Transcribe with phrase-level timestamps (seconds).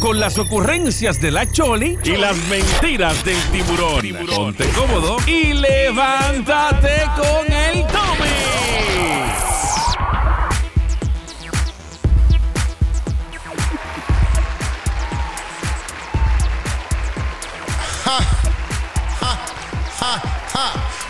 [0.00, 4.26] con las ocurrencias de la Choli y las mentiras del tiburón.
[4.26, 8.30] Ponte cómodo y levántate con el Tommy.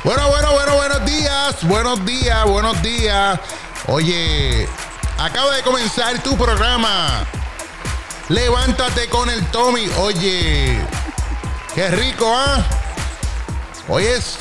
[0.02, 3.38] Bueno, bueno, bueno, buenos días, buenos días, buenos días.
[3.86, 4.66] Oye,
[5.18, 7.26] acaba de comenzar tu programa.
[8.30, 9.88] Levántate con el Tommy.
[9.98, 10.78] Oye,
[11.74, 12.64] qué rico, ¿ah?
[13.88, 14.38] Hoy es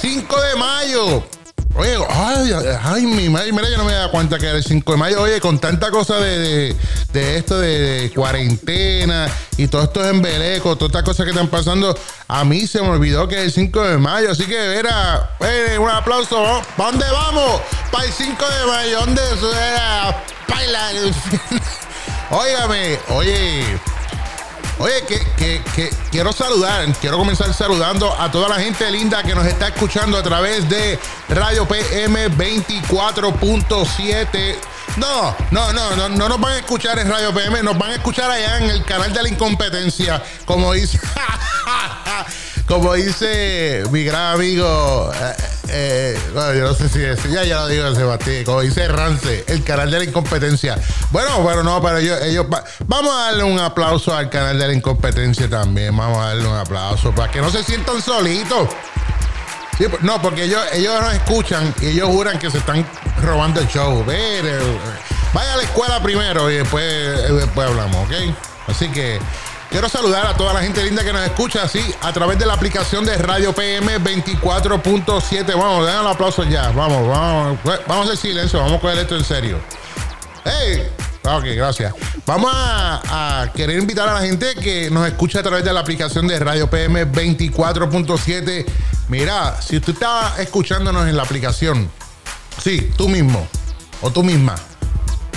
[0.00, 1.22] 5 de mayo.
[1.74, 2.52] Oye, ay,
[2.82, 5.20] ay, mi madre, mira, yo no me da cuenta que era el 5 de mayo.
[5.20, 6.74] Oye, con tanta cosa de,
[7.12, 11.94] de, esto de, cuarentena y todos estos embelecos, todas estas cosas que están pasando,
[12.28, 14.30] a mí se me olvidó que es el 5 de mayo.
[14.30, 16.62] Así que, verá, eh, un aplauso.
[16.78, 17.60] ¿Para dónde vamos?
[17.90, 19.00] Para el 5 de mayo.
[19.00, 20.24] ¿Dónde era?
[20.48, 20.90] Baila.
[22.32, 23.78] Óigame, oye.
[24.78, 25.20] Oye, que,
[26.10, 30.22] quiero saludar, quiero comenzar saludando a toda la gente linda que nos está escuchando a
[30.22, 34.56] través de Radio PM 24.7.
[34.96, 37.96] No, no, no, no, no nos van a escuchar en Radio PM, nos van a
[37.96, 40.98] escuchar allá en el canal de la incompetencia, como dice.
[42.66, 45.34] como dice mi gran amigo, eh,
[45.68, 49.62] eh, bueno, yo no sé si es, ya, lo digo Sebastián, como dice Rance, el
[49.64, 50.78] canal de la incompetencia.
[51.10, 52.46] Bueno, bueno, no, pero ellos, ellos
[52.86, 56.56] vamos a darle un aplauso al canal de la incompetencia también, vamos a darle un
[56.56, 58.68] aplauso para que no se sientan solitos.
[59.78, 62.86] Pues, no, porque ellos, ellos nos escuchan y ellos juran que se están
[63.22, 64.04] robando el show.
[64.04, 68.12] vaya a la escuela primero y después, después hablamos, ¿ok?
[68.68, 69.18] Así que
[69.72, 72.52] Quiero saludar a toda la gente linda que nos escucha así a través de la
[72.52, 75.46] aplicación de Radio PM 24.7.
[75.56, 76.68] Vamos, den el aplauso ya.
[76.72, 77.58] Vamos, vamos.
[77.88, 78.58] Vamos a silencio.
[78.58, 79.58] Vamos a coger esto en serio.
[80.44, 80.82] ¡Hey!
[81.24, 81.94] Ok, gracias.
[82.26, 86.28] Vamos a, querer invitar a la gente que nos escucha a través de la aplicación
[86.28, 88.66] de Radio PM 24.7.
[89.08, 91.90] Mira, si usted está escuchándonos en la aplicación,
[92.62, 93.48] sí, tú mismo
[94.02, 94.54] o tú misma,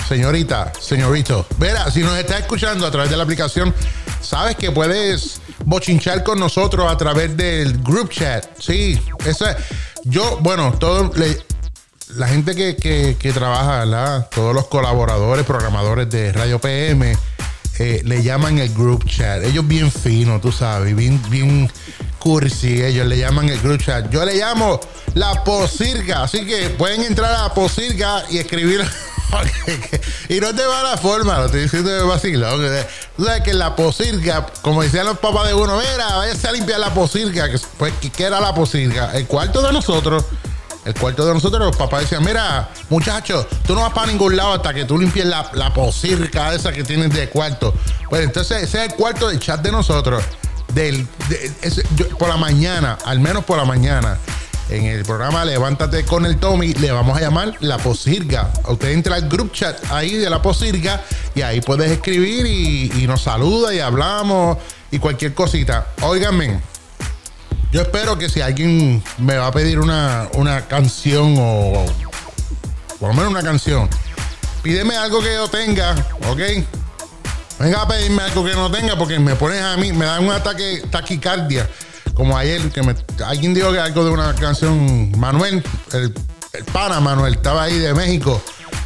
[0.06, 3.74] señorita, señorito, verá, si nos está escuchando a través de la aplicación,
[4.20, 8.46] sabes que puedes bochinchar con nosotros a través del group chat.
[8.58, 9.56] Sí, eso es.
[10.04, 11.10] Yo, bueno, todo
[12.14, 14.28] la gente que, trabaja, ¿verdad?
[14.34, 17.16] Todos los colaboradores, programadores de Radio PM,
[17.78, 19.42] eh, le llaman el group chat.
[19.42, 21.70] Ellos bien finos, tú sabes, bien, bien
[22.18, 22.82] cursi.
[22.82, 24.08] Ellos le llaman el group chat.
[24.10, 24.80] Yo le llamo
[25.14, 26.22] la posirga.
[26.22, 28.84] Así que pueden entrar a posirga y escribir
[30.28, 32.60] y no te va la forma, lo estoy diciendo de vacilón.
[33.16, 36.80] Tú sabes que la posirga, como decían los papás de uno, mira, váyase a limpiar
[36.80, 37.48] la posirga.
[37.78, 39.12] Pues, ¿qué era la posirga?
[39.14, 40.24] El cuarto de nosotros.
[40.84, 44.52] El cuarto de nosotros, los papás decían, mira, muchachos, tú no vas para ningún lado
[44.52, 47.74] hasta que tú limpies la, la posirga esa que tienes de cuarto.
[48.08, 50.22] Pues entonces ese es el cuarto del chat de nosotros.
[50.74, 51.08] Del,
[52.18, 54.18] por la mañana, al menos por la mañana
[54.68, 58.50] en el programa Levántate con el Tommy, le vamos a llamar La Posirga.
[58.68, 61.02] Usted entra al group chat ahí de La Posirga
[61.34, 64.58] y ahí puedes escribir y, nos saluda y hablamos
[64.90, 65.86] y cualquier cosita.
[66.02, 66.60] Óigame,
[67.72, 70.28] yo espero que si alguien me va a pedir una,
[70.68, 71.86] canción o
[72.98, 73.88] por lo menos una canción,
[74.62, 75.94] pídeme algo que yo tenga,
[76.28, 76.40] ¿ok?
[77.60, 80.30] Venga a pedirme algo que no tenga porque me pones a mí, me da un
[80.30, 81.68] ataque taquicardia
[82.16, 82.94] como ayer, que me,
[83.24, 85.62] alguien dijo que algo de una canción, Manuel,
[85.92, 86.14] el,
[86.72, 88.42] pana Manuel, estaba ahí de México,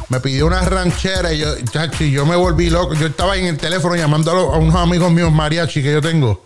[0.09, 2.93] me pidió una ranchera y yo, chacho, yo me volví loco.
[2.93, 6.45] Yo estaba en el teléfono llamando a, unos amigos míos mariachi que yo tengo,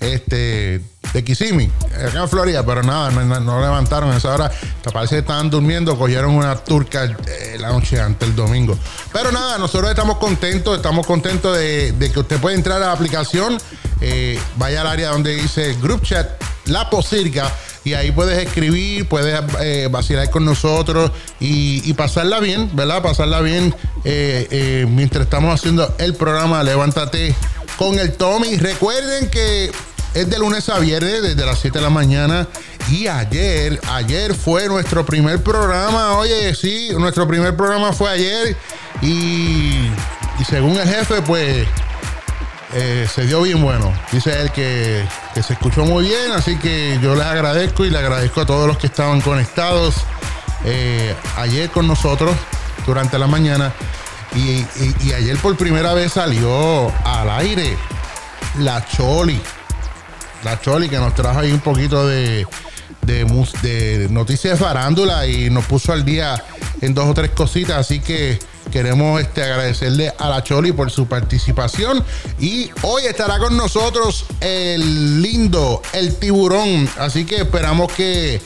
[0.00, 1.70] este, de Kissimmee,
[2.06, 4.50] acá en Florida, pero nada, no, levantaron esa hora.
[4.92, 8.78] Parece que estaban durmiendo, cogieron una turca eh, la noche antes, el domingo.
[9.12, 13.58] Pero nada, nosotros estamos contentos, estamos contentos de, que usted pueda entrar a la aplicación
[14.00, 16.28] eh, vaya al área donde dice Group Chat,
[16.66, 17.52] La Posirga,
[17.84, 23.02] y ahí puedes escribir, puedes eh, vacilar con nosotros y, pasarla bien, ¿verdad?
[23.02, 23.74] Pasarla bien
[24.88, 27.34] mientras estamos haciendo el programa Levántate
[27.76, 28.56] con el Tommy.
[28.56, 29.72] Recuerden que
[30.14, 32.46] es de lunes a viernes desde las 7 de la mañana.
[32.90, 36.18] Y ayer, ayer fue nuestro primer programa.
[36.18, 38.56] Oye, sí, nuestro primer programa fue ayer.
[39.02, 39.90] Y,
[40.38, 41.66] y según el jefe, pues
[42.74, 43.92] eh, se dio bien bueno.
[44.12, 48.42] Dice él que, se escuchó muy bien, así que yo les agradezco y le agradezco
[48.42, 49.94] a todos los que estaban conectados
[50.64, 52.34] eh, ayer con nosotros
[52.86, 53.72] durante la mañana.
[54.34, 54.64] Y,
[55.12, 57.76] ayer por primera vez salió al aire
[58.58, 59.40] la Choli.
[60.44, 62.46] La Choli que nos trajo ahí un poquito de,
[63.02, 66.42] de, noticias de farándula y nos puso al día
[66.80, 67.78] en dos o tres cositas.
[67.78, 68.38] Así que
[68.70, 72.04] queremos este, agradecerle a la Choli por su participación.
[72.38, 76.88] Y hoy estará con nosotros el lindo, el tiburón.
[76.98, 78.40] Así que esperamos que,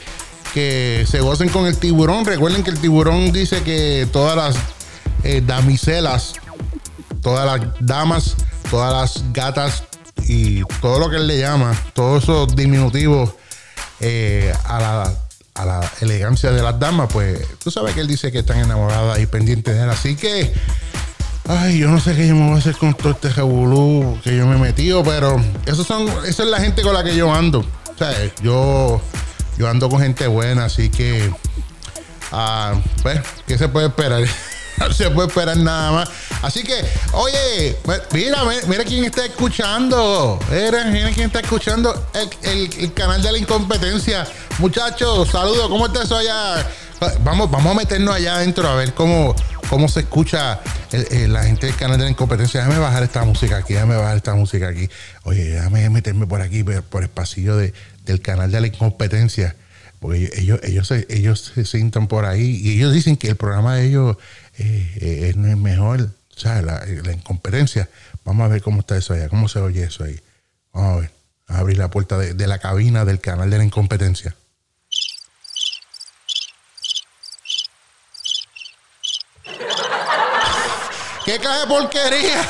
[0.55, 2.25] que se gocen con el tiburón.
[2.25, 4.57] Recuerden que el tiburón dice que todas las
[5.25, 6.35] eh, damiselas,
[7.21, 8.37] todas las damas,
[8.71, 9.85] todas las gatas
[10.29, 13.31] y todo lo que él le llama, todos esos diminutivos
[14.01, 15.13] eh, a la
[15.55, 19.19] a la elegancia de las damas, pues tú sabes que él dice que están enamoradas
[19.21, 19.91] y pendientes de él.
[19.91, 20.53] Así que,
[21.49, 24.37] ay, yo no sé qué yo me voy a hacer con todo este revolú que
[24.37, 27.33] yo me he metido, pero esos son, esa es la gente con la que yo
[27.33, 27.61] ando.
[27.61, 29.01] O sea, yo,
[29.59, 31.31] yo ando con gente buena, así que,
[32.33, 34.23] ah, pues, ¿qué se puede esperar?
[34.89, 36.11] no se puede esperar nada más.
[36.43, 36.75] Así que,
[37.13, 37.77] oye,
[38.13, 40.39] mira, mira quién está escuchando.
[40.51, 42.09] Mira, quién está escuchando
[42.43, 44.27] el, canal de la incompetencia.
[44.59, 46.67] Muchachos, saludos, ¿cómo está eso allá?
[47.25, 49.35] Vamos, vamos a meternos allá adentro a ver cómo,
[49.69, 50.61] cómo se escucha
[51.11, 52.61] la gente del canal de la incompetencia.
[52.61, 54.89] Déjame bajar esta música aquí, déjame bajar esta música aquí.
[55.25, 59.57] Oye, déjame meterme por aquí, por el pasillo del canal de la incompetencia.
[59.99, 63.77] Porque ellos, ellos, ellos, ellos se sientan por ahí y ellos dicen que el programa
[63.77, 64.17] de ellos
[64.63, 67.89] eh, eh, no es mejor, o sea, la, incompetencia.
[68.25, 70.19] Vamos a ver cómo está eso allá, cómo se oye eso ahí.
[70.73, 71.11] Vamos a ver,
[71.49, 74.35] a abrir la puerta de, la cabina del canal de la incompetencia.
[81.25, 82.49] ¿Qué clase de porquería?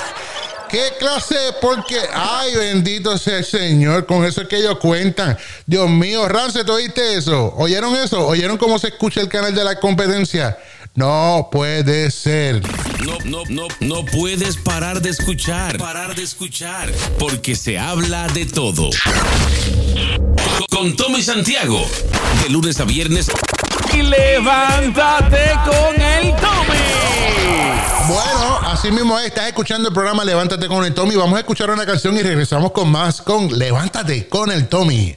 [0.69, 2.09] ¿Qué clase de porquería?
[2.15, 5.37] Ay, bendito sea el Señor, con eso es que ellos cuentan.
[5.67, 7.55] Dios mío, Rance, ¿tú oíste eso?
[7.57, 8.27] ¿Oyeron eso?
[8.27, 10.57] ¿Oyeron cómo se escucha el canal de la competencia?
[10.95, 12.61] No puede ser.
[13.03, 15.79] No, no, no, no puedes parar de escuchar.
[15.79, 16.93] Parar de escuchar.
[17.19, 18.91] Porque se habla de todo.
[20.71, 21.83] Con Tommy Santiago.
[22.43, 23.31] De lunes a viernes.
[23.95, 26.83] Y levántate con el Tommy.
[28.09, 31.17] Bueno, así mismo estás escuchando el programa Levántate con el Tommy.
[31.17, 35.17] Vamos a escuchar una canción y regresamos con más con Levántate con el Tommy.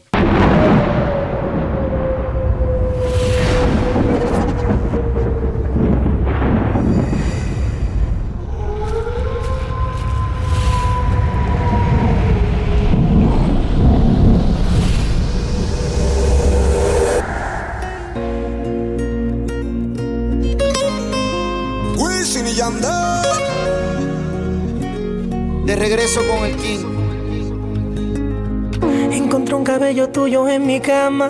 [25.76, 26.84] Regreso con el King.
[29.12, 31.30] Encontré un cabello tuyo en mi cama.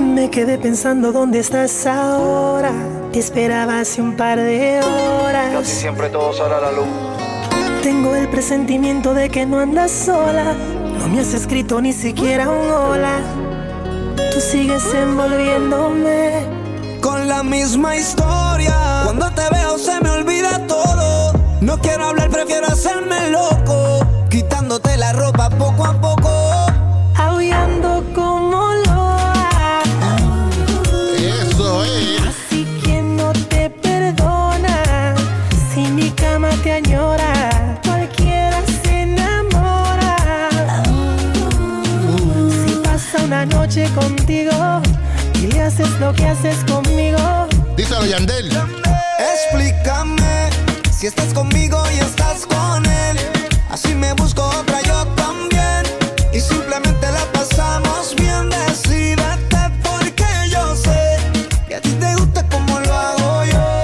[0.00, 2.72] Me quedé pensando dónde estás ahora.
[3.12, 5.52] Te esperaba hace un par de horas.
[5.54, 6.86] Casi siempre todo sale a la luz.
[7.82, 10.54] Tengo el presentimiento de que no andas sola.
[10.98, 13.20] No me has escrito ni siquiera un hola.
[14.32, 16.32] Tú sigues envolviéndome
[17.00, 18.74] con la misma historia.
[19.04, 19.27] Cuando
[21.68, 24.00] No quiero hablar, prefiero hacerme loco.
[24.30, 26.30] Quitándote la ropa poco a poco.
[27.14, 29.82] Aullando como loa.
[31.18, 32.22] Eso es.
[32.26, 35.14] Así que no te perdona.
[35.74, 40.16] Si mi cama te añora, cualquiera se enamora.
[42.64, 44.80] Si pasa una noche contigo
[45.34, 47.46] y le haces lo que haces conmigo.
[47.76, 48.50] Díselo, Yandel.
[49.18, 50.17] Explícame
[50.98, 53.16] si estás conmigo y estás con él,
[53.70, 55.84] así me busco otra yo también.
[56.32, 61.18] Y simplemente la pasamos bien, decídete porque yo sé
[61.68, 63.82] que a ti te gusta como lo hago yo.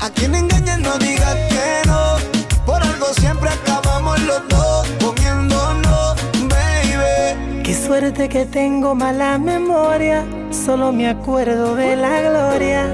[0.00, 2.16] A quien engañas no digas que no,
[2.64, 6.16] por algo siempre acabamos los dos comiéndonos,
[6.48, 7.62] baby.
[7.62, 12.86] Qué suerte que tengo mala memoria, solo me acuerdo de la gloria.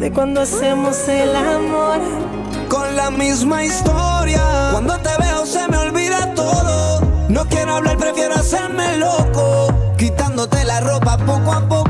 [0.00, 2.25] De cuando hacemos el amor
[3.10, 4.70] misma historia.
[4.72, 7.00] Cuando te veo se me olvida todo.
[7.28, 9.94] No quiero hablar, prefiero hacerme loco.
[9.96, 11.85] Quitándote la ropa poco a poco.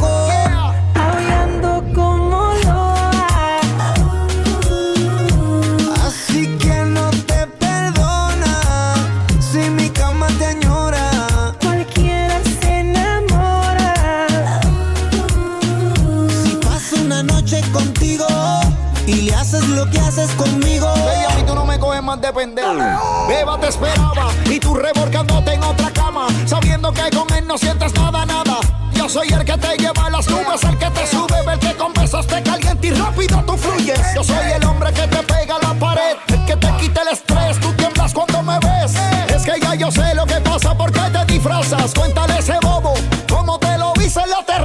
[22.54, 27.92] Beba te esperaba y tú revolcándote en otra cama, sabiendo que con él no sientes
[27.94, 28.58] nada, nada.
[28.92, 31.74] Yo soy el que te lleva a las nubes, el que te sube, el que
[31.74, 34.00] con besos te caliente y rápido tú fluyes.
[34.14, 37.08] Yo soy el hombre que te pega a la pared, el que te quita el
[37.08, 38.94] estrés, tú tiemblas cuando me ves.
[39.34, 41.92] Es que ya yo sé lo que pasa, porque te disfrazas.
[41.94, 42.94] Cuéntale ese bobo,
[43.28, 44.56] cómo te lo hice en la tele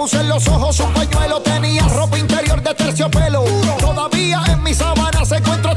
[0.00, 3.44] puse en los ojos un pañuelo, tenía ropa interior de terciopelo.
[3.78, 5.76] Todavía en mi sábana se encuentra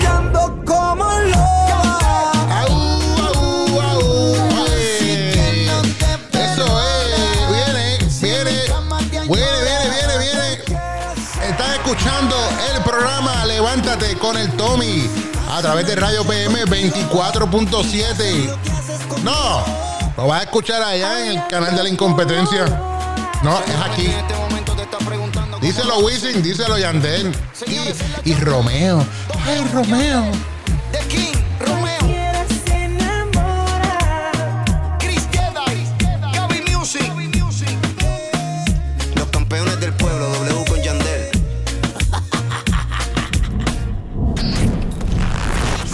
[14.19, 15.07] Con el Tommy
[15.51, 18.51] a través de Radio PM 24.7.
[19.23, 19.63] No,
[20.17, 22.65] lo vas a escuchar allá en el canal de la incompetencia.
[23.43, 24.11] No, es aquí.
[25.61, 27.31] Díselo Wisin, díselo Yandel.
[27.67, 29.05] Y, y Romeo.
[29.45, 30.31] Ay, Romeo.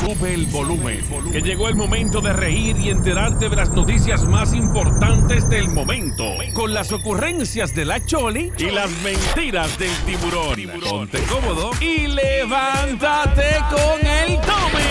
[0.07, 4.53] Sube el volumen, que llegó el momento de reír y enterarte de las noticias más
[4.53, 6.23] importantes del momento,
[6.53, 10.79] con las ocurrencias de la Choli y las mentiras del tiburón.
[10.79, 14.87] Ponte cómodo y levántate con el Tommy.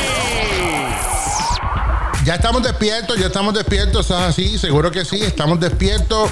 [2.26, 4.58] Ya estamos despiertos, ya estamos despiertos, ¿es así?
[4.58, 6.30] Seguro que sí, estamos despiertos.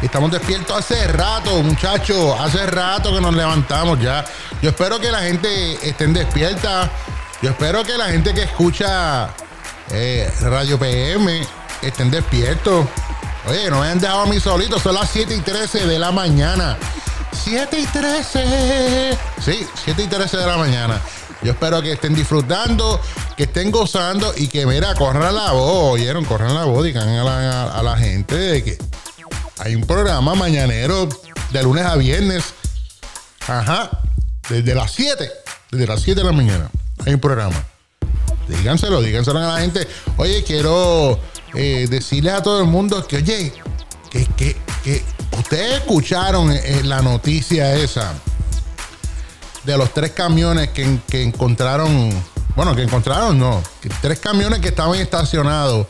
[0.00, 2.34] Estamos despiertos hace rato, muchachos.
[2.40, 4.24] Hace rato que nos levantamos ya.
[4.62, 6.90] Yo espero que la gente estén despierta.
[7.42, 9.30] Yo espero que la gente que escucha
[9.90, 11.42] eh, Radio PM
[11.82, 12.86] estén despiertos.
[13.48, 14.78] Oye, no me han dejado a mí solito.
[14.78, 16.78] Son las 7 y 13 de la mañana.
[17.32, 19.18] 7 y 13.
[19.44, 21.00] Sí, 7 y 13 de la mañana.
[21.42, 23.00] Yo espero que estén disfrutando,
[23.36, 25.94] que estén gozando y que, mira, corran la voz.
[25.94, 26.84] Oyeron, corran la voz.
[26.84, 28.78] Digan a la, a la gente de que
[29.58, 31.08] hay un programa mañanero
[31.50, 32.44] de lunes a viernes.
[33.48, 33.90] Ajá.
[34.48, 35.28] Desde las 7.
[35.72, 36.70] Desde las 7 de la mañana.
[37.04, 37.56] Hay un programa.
[38.48, 39.86] Díganselo, díganselo a la gente.
[40.16, 41.18] Oye, quiero
[41.54, 43.52] eh, decirles a todo el mundo que, oye,
[44.10, 45.02] que, que, que
[45.38, 48.12] ustedes escucharon eh, la noticia esa
[49.64, 52.10] de los tres camiones que, que encontraron.
[52.54, 53.62] Bueno, que encontraron, no.
[53.80, 55.86] que tres camiones que estaban estacionados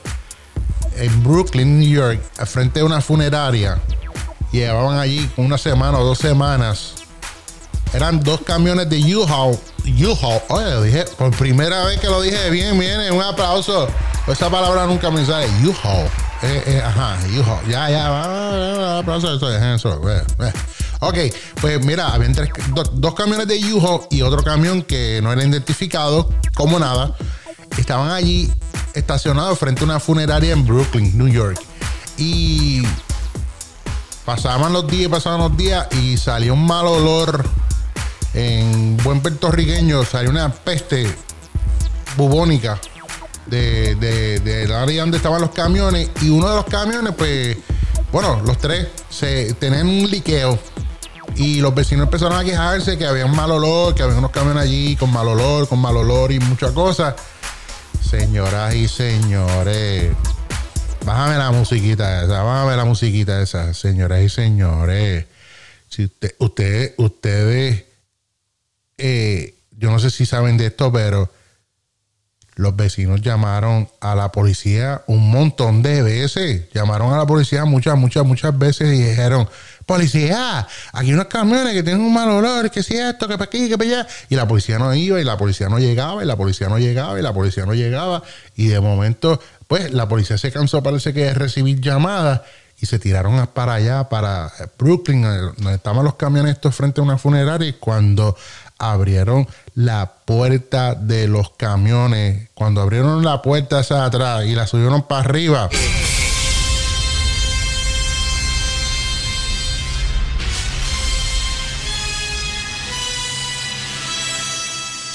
[0.96, 3.80] en Brooklyn, New York, al frente de una funeraria.
[4.52, 6.94] Llevaban allí una semana o dos semanas.
[7.92, 9.58] Eran dos camiones de U-Haul.
[9.84, 10.40] U-Haul.
[10.48, 13.86] Oye, lo dije por primera vez que lo dije bien, viene un aplauso.
[14.26, 15.46] Esa palabra nunca me sale.
[15.64, 16.06] U-Haul.
[16.42, 17.68] Eh, eh, ajá, U-Haul.
[17.68, 20.00] Ya, ya, aplauso, eso, dejen eso.
[21.00, 21.18] Ok,
[21.60, 25.42] pues mira, habían tres, do- dos camiones de U-Haul y otro camión que no era
[25.44, 27.14] identificado como nada.
[27.76, 28.50] Estaban allí
[28.94, 31.60] estacionados frente a una funeraria en Brooklyn, New York.
[32.16, 32.82] Y
[34.24, 37.44] pasaban los días, pasaban los días y salió un mal olor
[38.34, 41.06] en buen puertorriqueño, salió una peste
[42.16, 42.80] bubónica
[43.46, 47.56] de, de- del área donde estaban los camiones y uno de los camiones, pues,
[48.12, 50.58] bueno, los tres se tenían un liqueo
[51.36, 54.62] y los vecinos empezaron a quejarse que había un mal olor, que había unos camiones
[54.64, 57.14] allí con mal olor, con mal olor y muchas cosas.
[58.02, 60.12] Señoras y señores,
[61.06, 65.24] bájame la musiquita esa, bájame la musiquita esa, señoras y señores.
[65.88, 67.84] Si usted, ustedes, ustedes,
[69.04, 71.28] eh, yo no sé si saben de esto, pero
[72.54, 76.70] los vecinos llamaron a la policía un montón de veces.
[76.72, 79.48] Llamaron a la policía muchas, muchas, muchas veces y dijeron,
[79.86, 80.60] policía,
[80.92, 83.68] aquí hay unos camiones que tienen un mal olor, que si esto, que para aquí,
[83.68, 84.06] que para allá.
[84.28, 87.18] Y la policía no iba y la policía no llegaba y la policía no llegaba
[87.18, 88.22] y la policía no llegaba.
[88.54, 92.42] Y de momento, pues la policía se cansó, parece que de recibir llamadas
[92.82, 97.16] y se tiraron para allá, para Brooklyn, donde estaban los camiones estos frente a una
[97.16, 98.36] funeraria y cuando
[98.82, 105.02] abrieron la puerta de los camiones, cuando abrieron la puerta de atrás y la subieron
[105.02, 105.70] para arriba.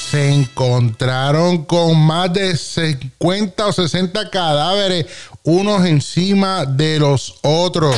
[0.10, 5.06] se encontraron con más de 50 o 60 cadáveres,
[5.44, 7.96] unos encima de los otros.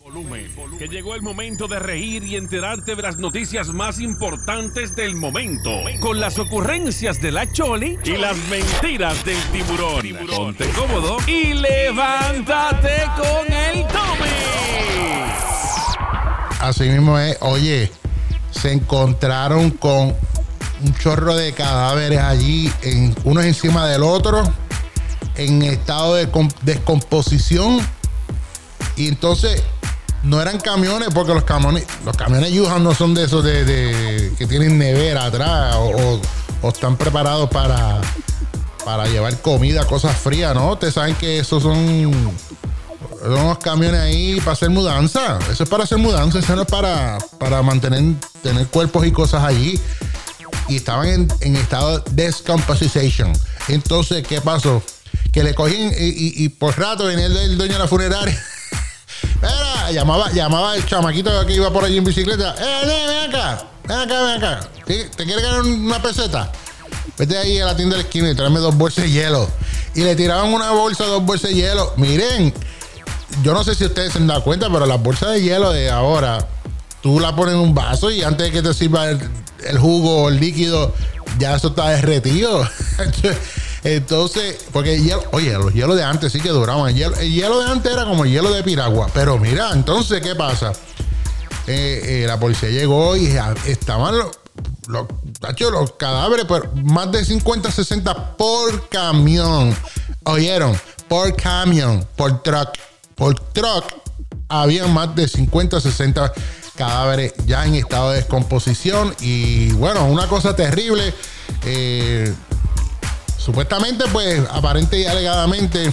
[0.00, 0.53] Volumen,
[0.84, 5.70] que llegó el momento de reír y enterarte de las noticias más importantes del momento,
[6.00, 10.02] con las ocurrencias de la Choli y las mentiras del tiburón.
[10.26, 15.24] Ponte cómodo y levántate con el Tommy.
[16.60, 17.90] Así mismo es, oye,
[18.50, 20.14] se encontraron con
[20.82, 24.42] un chorro de cadáveres allí, en, unos encima del otro,
[25.36, 27.80] en estado de com- descomposición.
[28.96, 29.62] Y entonces
[30.24, 34.46] no eran camiones, porque los camiones, los camiones Yuhan no son de esos de, que
[34.46, 36.20] tienen nevera atrás o,
[36.68, 38.00] están preparados para,
[38.84, 40.72] para llevar comida, cosas frías, ¿no?
[40.72, 42.10] Ustedes saben que esos son,
[43.22, 45.38] son unos camiones ahí para hacer mudanza.
[45.50, 49.44] Eso es para hacer mudanza, eso no es para, para mantener tener cuerpos y cosas
[49.44, 49.78] allí.
[50.68, 53.30] Y estaban en, estado de descomposition.
[53.68, 54.82] Entonces, ¿qué pasó?
[55.32, 58.42] Que le cogían y, y- y por rato venía el, el dueño de la funeraria.
[59.42, 62.54] Mira, llamaba, llamaba el chamaquito que iba por allí en bicicleta.
[62.58, 63.66] ¡Eh, ven, acá!
[63.86, 64.60] Ven acá, ven acá.
[64.86, 66.50] ¿Te, te quieres ganar una peseta?
[67.18, 69.48] Vete ahí a la tienda de la esquina y tráeme dos bolsas de hielo.
[69.94, 71.92] Y le tiraban una bolsa, dos bolsas de hielo.
[71.96, 72.52] Miren,
[73.42, 75.90] yo no sé si ustedes se han dado cuenta, pero las bolsas de hielo de
[75.90, 76.46] ahora,
[77.02, 79.20] tú la pones en un vaso y antes de que te sirva el,
[79.64, 80.94] el jugo o el líquido,
[81.38, 82.68] ya eso está derretido.
[83.84, 86.88] Entonces, porque el hielo, oye, los hielos de antes sí que duraban.
[86.88, 89.08] El hielo, el hielo de antes era como el hielo de piragua.
[89.12, 90.72] Pero mira, entonces, ¿qué pasa?
[91.66, 93.36] Eh, eh, la policía llegó y
[93.66, 94.36] estaban los,
[94.86, 99.76] los cadáveres, pero más de 50, 60 por camión.
[100.24, 100.74] ¿Oyeron?
[101.06, 102.70] Por camión, por truck.
[103.14, 103.84] Por truck,
[104.48, 106.32] había más de 50, 60
[106.74, 109.14] cadáveres ya en estado de descomposición.
[109.20, 111.12] Y bueno, una cosa terrible.
[111.66, 112.32] eh,
[113.44, 115.92] supuestamente, pues, aparente y alegadamente,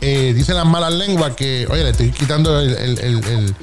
[0.00, 3.56] eh, dicen las malas lenguas que, oye, le estoy quitando el, el- el-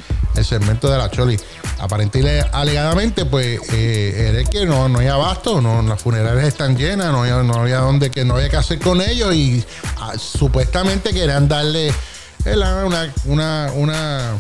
[0.44, 1.40] segmento de la Choli.
[1.80, 6.76] Aparente y le- alegadamente, pues, eh, que no, no hay abasto, no, las funerarias están
[6.78, 9.64] llenas, no había, no había dónde que no había que hacer con ellos y
[10.00, 11.94] ah, supuestamente querían darle
[13.26, 14.34] una, una,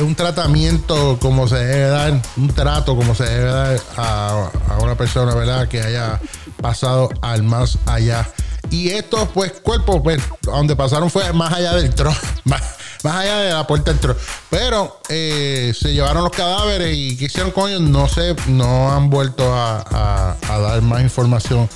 [0.00, 4.94] un tratamiento como se debe dar, un trato como se debe dar a, a una
[4.94, 5.68] persona, ¿verdad?
[5.68, 6.20] Que haya
[6.60, 8.28] pasado al más allá.
[8.70, 12.62] Y estos, pues, cuerpos, pues, donde pasaron fue más allá del trono, más,
[13.02, 14.18] más allá de la puerta del trono.
[14.50, 17.80] Pero eh, se llevaron los cadáveres y ¿qué hicieron con ellos?
[17.80, 21.68] No sé, no han vuelto a, a- a dar más información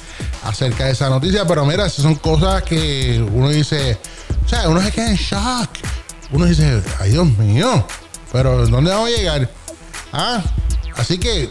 [0.44, 1.46] acerca de esa noticia.
[1.46, 3.98] Pero mira, esas son cosas que uno dice,
[4.44, 5.70] o sea, uno se queda en shock
[6.32, 7.86] uno dice, ay Dios mío,
[8.32, 9.50] pero ¿dónde vamos a llegar?
[10.12, 10.42] Ah,
[10.96, 11.50] así que,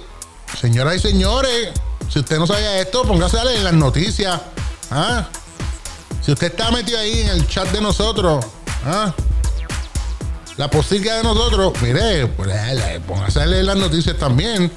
[0.59, 1.69] señoras y señores,
[2.09, 4.41] si usted no sabía esto, póngase a leer las noticias.
[4.89, 5.27] Ah,
[6.21, 8.45] si usted está metido ahí en el chat de nosotros,
[8.85, 9.13] ah,
[10.57, 12.49] la posibilidad de nosotros, mire, pues
[13.07, 14.71] póngase a leer las noticias también.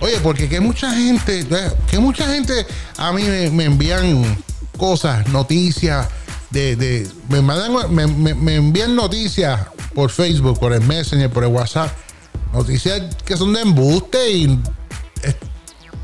[0.00, 1.46] Oye, porque que mucha gente,
[1.88, 4.42] que mucha gente a mí me, me envían
[4.78, 6.08] cosas, noticias,
[6.50, 9.60] de, de me mandan, me, me- me envían noticias
[9.94, 11.90] por Facebook, por el Messenger, por el WhatsApp,
[12.52, 14.58] noticias que son de embuste y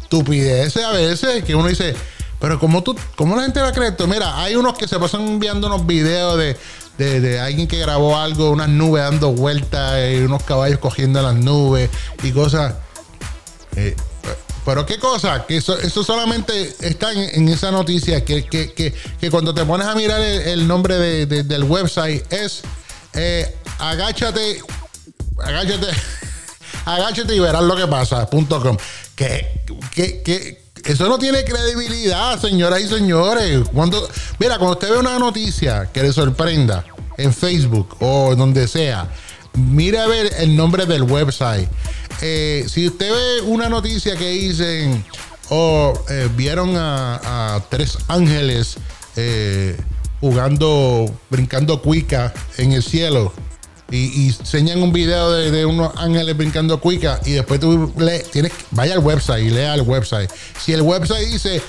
[0.02, 1.94] estupideces a veces que uno dice,
[2.40, 4.06] pero ¿cómo, tú, cómo la gente va a creer esto?
[4.06, 6.56] Mira, hay unos que se pasan enviando unos videos de,
[6.98, 11.34] de, de alguien que grabó algo, unas nubes dando vueltas y unos caballos cogiendo las
[11.34, 11.90] nubes
[12.22, 12.74] y cosas.
[13.74, 13.96] Eh,
[14.66, 19.30] pero qué cosa, que eso, solamente está en, en esa noticia, que, que, que, que
[19.30, 22.60] cuando te pones a mirar el, nombre de- de- del website es
[23.14, 24.60] eh, agáchate,
[25.38, 25.86] agáchate,
[26.84, 28.76] agáchate y verás lo que pasa, punto com.
[29.14, 29.62] Que,
[29.94, 33.62] que, que eso no tiene credibilidad, señoras y señores.
[33.72, 34.06] Cuando,
[34.38, 36.84] mira, cuando usted ve una noticia que le sorprenda
[37.16, 39.08] en Facebook o donde sea,
[39.54, 41.68] mire a ver el nombre del website.
[42.22, 45.04] Eh, si usted ve una noticia que dicen,
[45.48, 45.98] o
[46.36, 48.76] vieron a, tres ángeles
[49.16, 49.76] eh,
[50.20, 53.32] jugando, brincando cuica en el cielo.
[53.88, 58.18] Y, y enseñan un video de, de unos ángeles brincando cuica y después tú le,
[58.18, 60.28] tienes, vaya al website y lea el website.
[60.60, 61.62] Si el website dice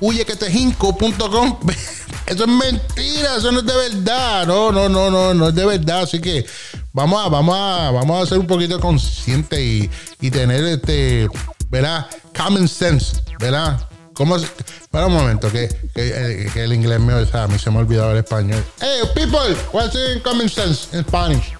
[0.00, 1.58] huyequetejinco.com.
[2.26, 4.46] Eso es mentira, eso no es de verdad.
[4.46, 6.04] No, no, no, no, no es de verdad.
[6.04, 6.46] Así que
[6.94, 9.90] vamos a, vamos a, vamos a ser un poquito conscientes y,
[10.22, 11.28] y tener este,
[11.68, 12.06] ¿verdad?
[12.34, 13.78] Common sense, ¿verdad?
[14.14, 17.58] ¿Cómo se- Espera un momento, que, que, que el inglés mío, o sea, a mí
[17.58, 18.64] se me ha olvidado el español.
[18.80, 21.52] Hey, people, what's in common sense in Spanish?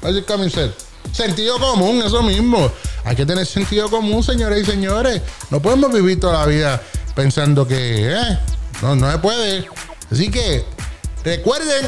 [0.00, 0.74] What's in common sense?
[1.12, 2.70] Sentido común, eso mismo.
[3.04, 5.20] Hay que tener sentido común, señores y señores.
[5.50, 6.82] No podemos vivir toda la vida
[7.16, 8.38] pensando que, eh,
[8.82, 9.66] no, no se puede.
[10.12, 10.64] Así que
[11.24, 11.84] recuerden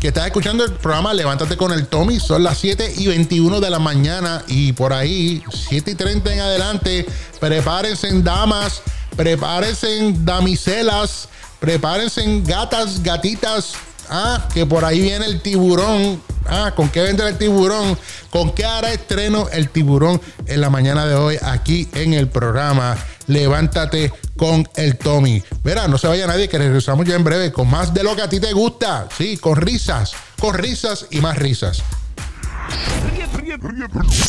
[0.00, 2.20] que estás escuchando el programa Levántate con el Tommy.
[2.20, 6.40] Son las 7 y 21 de la mañana y por ahí, 7 y 30 en
[6.40, 7.06] adelante,
[7.40, 8.82] prepárense damas,
[9.16, 11.28] prepárense damiselas,
[11.60, 13.72] prepárense gatas, gatitas.
[14.10, 17.98] Ah, que por ahí viene el tiburón Ah, ¿con qué vendrá el tiburón?
[18.30, 22.96] ¿Con qué hará estreno el tiburón en la mañana de hoy aquí en el programa?
[23.26, 25.42] Levántate con el Tommy.
[25.62, 28.22] Verá, no se vaya nadie que regresamos ya en breve con más de lo que
[28.22, 29.08] a ti te gusta.
[29.16, 31.82] Sí, con risas, con risas y más risas.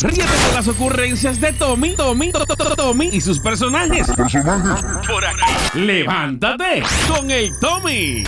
[0.02, 2.32] Ríete de las ocurrencias de Tommy, Tommy,
[2.76, 4.06] Tommy y sus personajes.
[4.06, 5.78] Por aquí.
[5.78, 8.24] Levántate con el Tommy.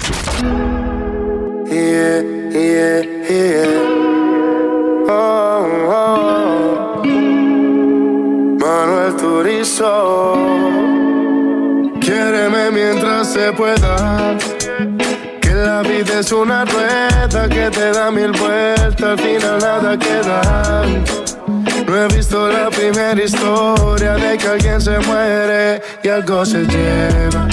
[1.71, 3.67] Yeah, yeah, yeah.
[5.07, 7.03] Oh, oh.
[8.59, 10.35] Manuel Turizo.
[12.01, 14.39] Quiéreme mientras se pueda.
[15.43, 20.41] Que la vida es una rueda que te da mil vueltas, al final nada queda.
[21.87, 27.47] No he visto la primera historia de que alguien se muere y algo se lleva.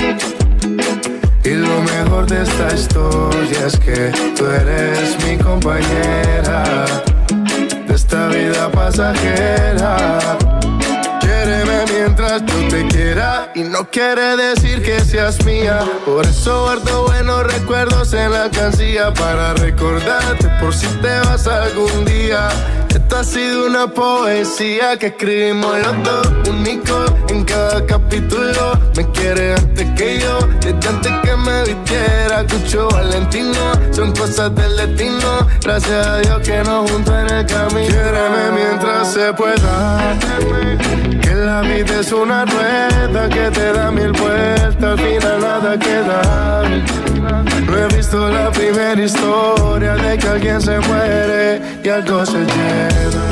[1.45, 6.85] Y lo mejor de esta historia es que tú eres mi compañera
[7.87, 10.39] de esta vida pasajera.
[11.21, 15.81] Quiéreme mientras yo te quiera y no quiere decir que seas mía.
[16.03, 22.05] Por eso guardo buenos recuerdos en la cancilla para recordarte por si te vas algún
[22.05, 22.49] día.
[22.95, 28.79] Esta ha sido una poesía que escribimos los dos, único en cada capítulo.
[28.95, 33.73] Me quiere antes que yo, desde antes que me vistiera, Cucho Valentino.
[33.91, 37.87] Son cosas del destino, gracias a Dios que nos juntó en el camino.
[37.89, 40.17] Quiéreme mientras se pueda.
[41.21, 47.14] Que la vida es una rueda que te da mil vueltas, al final nada queda.
[47.65, 53.25] No he visto la primera historia de que alguien se muere y algo se lleva.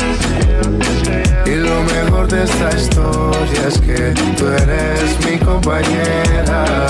[1.45, 6.87] Y lo mejor de esta historia es que tú eres mi compañera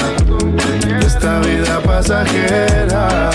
[1.05, 3.29] esta vida pasajera.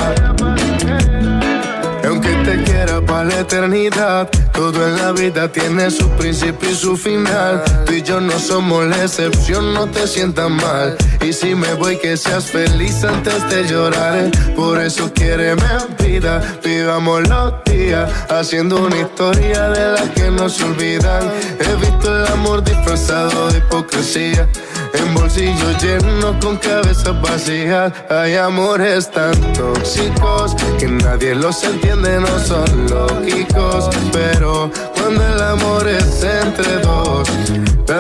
[3.25, 7.63] La eternidad, todo en la vida tiene su principio y su final.
[7.85, 10.97] Tú y yo no somos la excepción, no te sientas mal.
[11.21, 14.31] Y si me voy, que seas feliz antes de llorar.
[14.55, 15.63] Por eso quiéreme
[15.99, 21.23] vida, vivamos los días, haciendo una historia de las que no se olvidan.
[21.59, 24.49] He visto el amor disfrazado de hipocresía.
[24.95, 27.93] En bolsillos llenos con cabezas vacías.
[28.09, 33.91] Hay amores tan tóxicos Que nadie los entiende, no son lógicos.
[34.13, 36.88] Pero cuando el amor es entre dos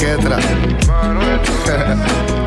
[0.00, 0.38] Quetra.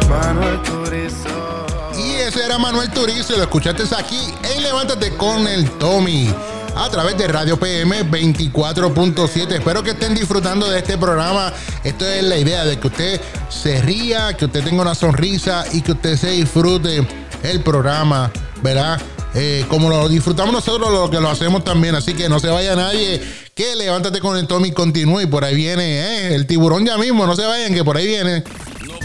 [0.10, 1.68] Manuel Turizo.
[1.96, 6.34] Y ese era Manuel Turizo, lo escuchaste aquí en Levántate con el Tommy
[6.76, 9.52] a través de Radio PM 24.7.
[9.52, 11.54] Espero que estén disfrutando de este programa.
[11.84, 15.82] Esto es la idea de que usted se ría, que usted tenga una sonrisa y
[15.82, 17.08] que usted se disfrute
[17.44, 18.32] el programa,
[18.64, 19.00] ¿verdad?
[19.36, 21.94] Eh, como lo disfrutamos nosotros, lo que lo hacemos también.
[21.94, 23.22] Así que no se vaya nadie.
[23.56, 25.22] Que levántate con el Tommy, continúe.
[25.22, 27.28] Y por ahí viene eh, el tiburón ya mismo.
[27.28, 28.44] No se vayan, que por ahí viene.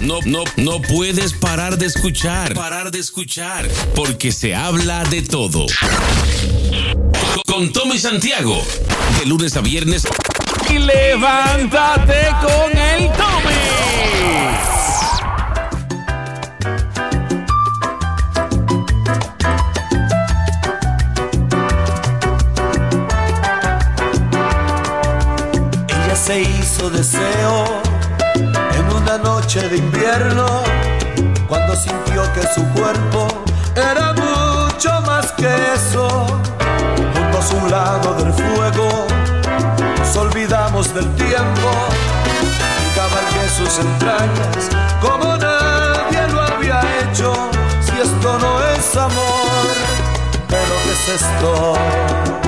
[0.01, 2.55] No, no, no puedes parar de escuchar.
[2.55, 3.69] Parar de escuchar.
[3.95, 5.67] Porque se habla de todo.
[7.47, 8.63] Con Tommy Santiago.
[9.21, 10.07] De lunes a viernes.
[10.71, 13.88] Y levántate con el Tommy.
[26.29, 27.65] Se hizo deseo
[28.35, 30.47] en una noche de invierno,
[31.49, 33.29] cuando sintió que su cuerpo
[33.75, 36.27] era mucho más que eso.
[37.15, 39.07] Junto a su lado del fuego,
[39.99, 41.71] nos olvidamos del tiempo
[42.85, 44.69] y cabalgué sus entrañas
[45.01, 47.33] como nadie lo había hecho.
[47.81, 49.67] Si esto no es amor,
[50.47, 52.48] pero ¿qué es esto?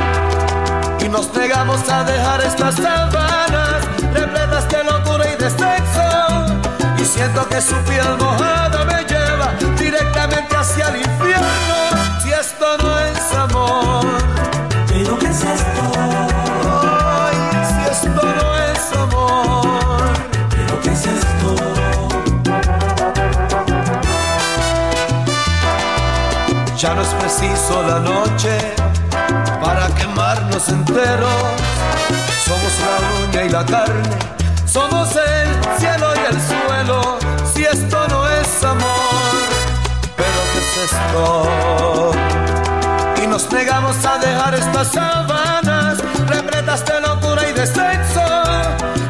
[1.11, 5.51] nos negamos a dejar estas sabanas repletas de locura y de.
[7.03, 11.46] Y siento que su piel mojada me lleva directamente hacia el infierno.
[12.23, 14.05] Si esto no es amor,
[14.87, 15.83] ¿pero qué es esto?
[17.68, 20.11] Si esto no es amor,
[20.51, 21.57] ¿pero qué es esto?
[26.77, 28.89] Ya no es preciso la noche
[30.69, 31.53] enteros.
[32.45, 34.11] Somos la uña y la carne,
[34.67, 37.19] somos el cielo y el suelo.
[37.53, 39.41] Si esto no es amor,
[40.17, 42.13] pero ¿qué es esto?
[43.23, 48.23] Y nos negamos a dejar estas sábanas repletas de locura y de sexo.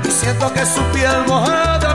[0.05, 1.90] Y siento que su piel mojada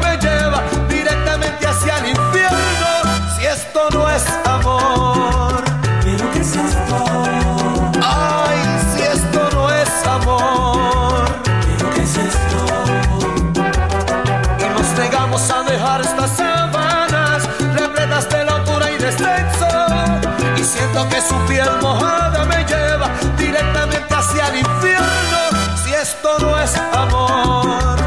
[21.15, 25.39] que su piel mojada me lleva directamente hacia el infierno.
[25.81, 27.97] Si esto no es amor,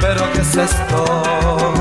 [0.00, 1.75] pero ¿qué es esto?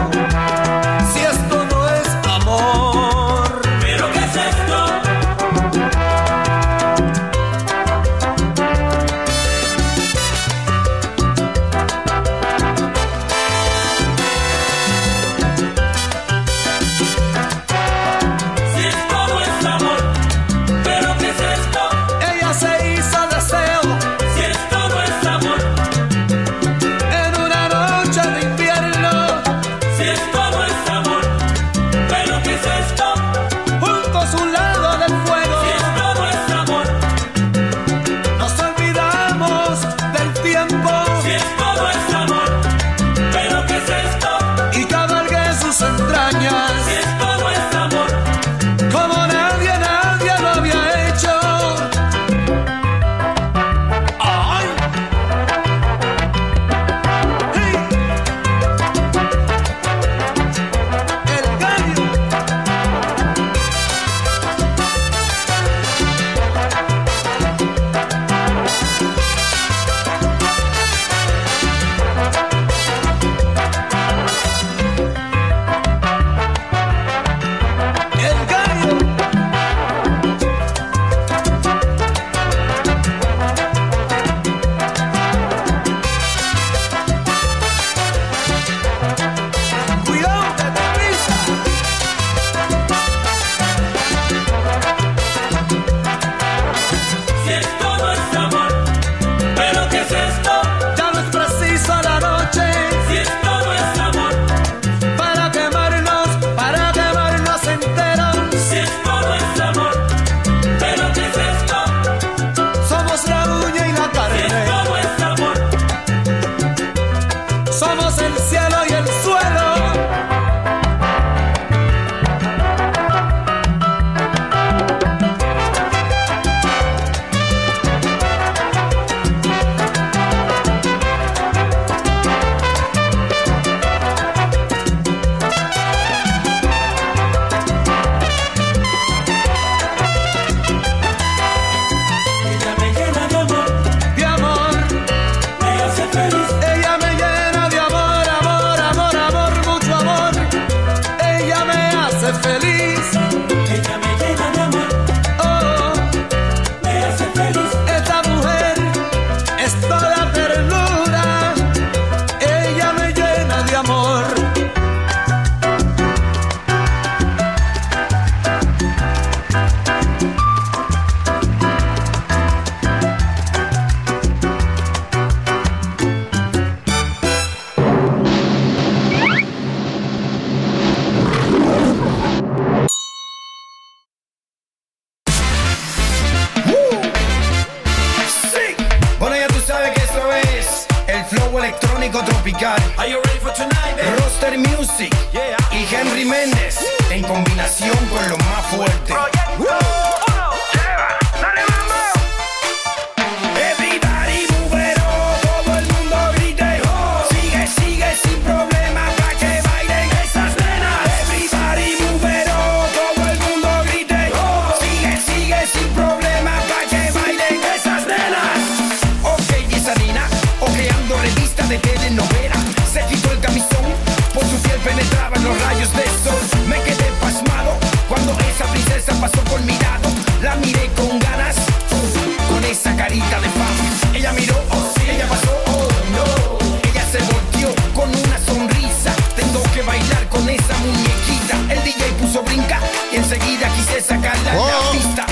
[243.12, 244.91] y enseguida quise sacarla la oh.
[244.91, 245.26] pista.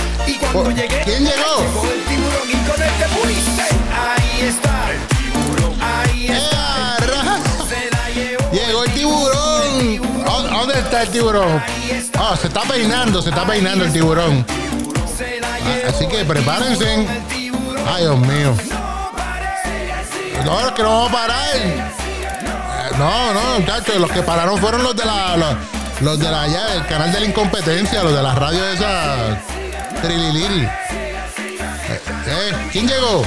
[0.53, 0.63] Oh.
[0.63, 1.59] ¿Quién llegó?
[1.59, 3.67] llegó el tiburón y con este él te.
[3.93, 5.81] Ahí está el tiburón.
[5.81, 6.97] Ahí está.
[8.51, 10.23] El llegó el tiburón.
[10.49, 11.63] ¿Dónde está el tiburón?
[11.91, 12.19] Está.
[12.31, 14.45] Ah, se está peinando, se está peinando el tiburón.
[14.47, 17.05] Ah, así que prepárense.
[17.85, 18.55] Ay, Dios mío.
[20.45, 21.93] No, que no vamos a parar.
[22.97, 25.57] No, no, muchachos, los que pararon fueron los de la,
[26.03, 29.39] los de la allá, el canal de la incompetencia, los de la radio esa.
[30.01, 30.63] Trililiri.
[30.63, 33.23] Eh, eh, ¿Quién llegó?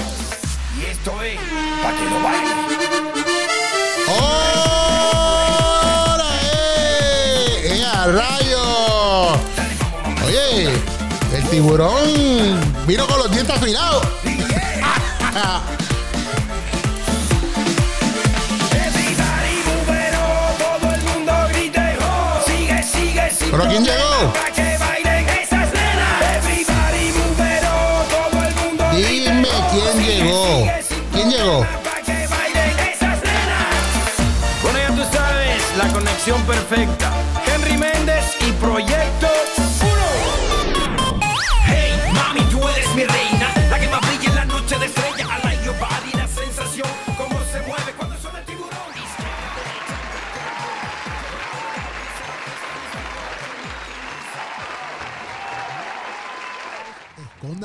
[0.79, 1.39] Y esto es
[1.83, 2.05] para que.
[4.89, 7.77] ¡Ahora eh!
[7.79, 9.33] ¡Eh, a rayo!
[10.27, 10.73] Oye,
[11.35, 14.07] el tiburón vino con los dientes afilados.
[23.57, 24.46] ¿Pero quién llegó?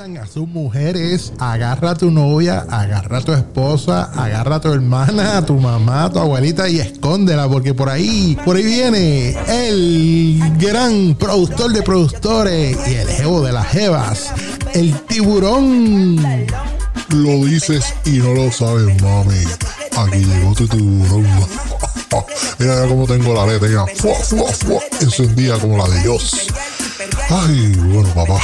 [0.02, 5.36] A sus mujeres, agarra a tu novia, agarra a tu esposa, agarra a tu hermana,
[5.38, 10.42] a tu mamá, a tu abuelita y escóndela porque por ahí, por ahí viene el
[10.58, 14.32] gran productor de productores y el jevo de las jevas,
[14.74, 16.16] el tiburón.
[17.10, 19.44] Lo dices y no lo sabes, mami.
[19.98, 21.28] Aquí llegó tu tiburón.
[22.58, 23.86] Mira cómo tengo la mira.
[23.94, 24.80] Fua.
[25.00, 26.48] Encendida como la de Dios.
[27.30, 28.40] Ay, bueno, papá.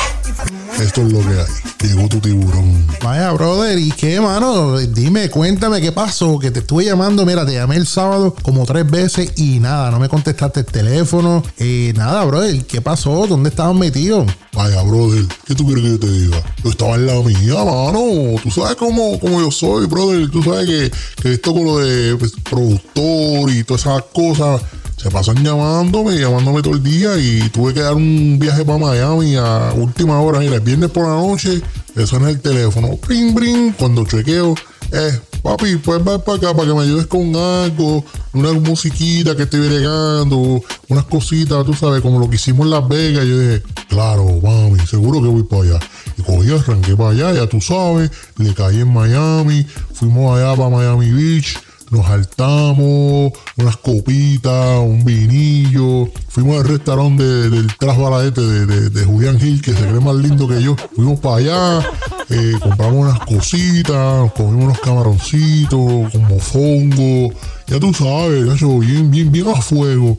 [0.81, 1.89] Esto es lo que hay.
[1.89, 2.87] Llegó tu tiburón.
[3.03, 4.79] Vaya, brother, ¿y qué, mano?
[4.79, 8.89] Dime, cuéntame qué pasó, que te estuve llamando, mira, te llamé el sábado como tres
[8.89, 11.43] veces y nada, no me contestaste el teléfono.
[11.59, 13.27] Eh, nada, brother, ¿qué pasó?
[13.27, 14.25] ¿Dónde estabas metido?
[14.53, 16.43] Vaya, brother, ¿qué tú quieres que yo te diga?
[16.63, 18.41] Yo estaba en la mía, mano.
[18.43, 20.31] Tú sabes cómo, cómo yo soy, brother.
[20.31, 24.63] Tú sabes que, que esto con lo de pues, productor y todas esas cosas
[24.99, 29.37] se pasan llamándome, llamándome todo el día y tuve que dar un viaje para Miami
[29.37, 30.41] a última hora.
[30.41, 31.63] Mira, el viernes por la noche,
[31.95, 32.99] eso en el teléfono.
[33.07, 33.73] Bring, bring.
[33.75, 34.57] Cuando chequeo,
[34.91, 39.45] eh, papi, pues ven para acá para que me ayudes con algo, una musiquita que
[39.45, 43.25] estoy bregando, unas cositas, tú sabes, como lo que hicimos en Las Vegas.
[43.25, 45.79] Yo dije, claro, mami, seguro que voy para allá.
[46.17, 50.71] Y cogí, arranqué para allá, ya tú sabes, le caí en Miami, fuimos allá para
[50.71, 51.57] Miami Beach
[51.91, 56.09] nos saltamos, unas copitas, un vinillo.
[56.29, 60.01] Fuimos al restaurante de- del Tras Baladete de, de, de Julián Gil, que se cree
[60.01, 60.77] más lindo que yo.
[60.95, 61.87] Fuimos para allá,
[62.31, 67.33] eh, compramos unas cositas, comimos unos camaroncitos, como fongo.
[67.67, 70.19] Ya tú sabes, eso bien, bien, bien a fuego.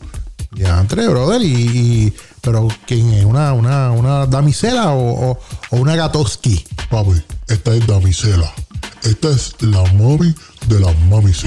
[0.55, 1.45] Ya, entre, brother, y,
[2.07, 3.25] y- pero ¿quién es?
[3.25, 5.39] ¿Una, una, una damisela o, o-
[5.71, 6.63] o una gatoski?
[6.89, 7.11] Papi,
[7.47, 8.51] esta es damisela.
[9.03, 10.33] Esta es la mami
[10.69, 11.43] de las mamis.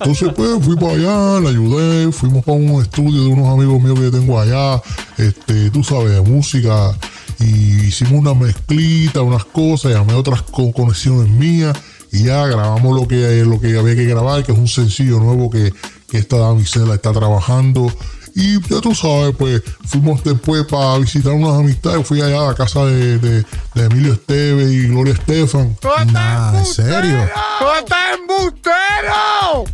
[0.00, 3.98] Entonces, pues, fui para allá, la ayudé, fuimos para un estudio de unos amigos míos
[3.98, 4.82] que tengo allá,
[5.16, 6.96] este, tú sabes, música,
[7.38, 11.76] y hicimos una mezclita, unas cosas, llamé otras co- conexiones mías,
[12.12, 15.50] y ya grabamos lo que, lo que había que grabar, que es un sencillo nuevo
[15.50, 15.72] que,
[16.08, 17.92] que esta damisela está trabajando.
[18.38, 22.06] Y ya tú sabes, pues fuimos después para visitar unas amistades.
[22.06, 25.74] Fui allá a la casa de, de- de Emilio Esteves y Gloria Estefan.
[26.12, 27.18] Nah, ¿en serio?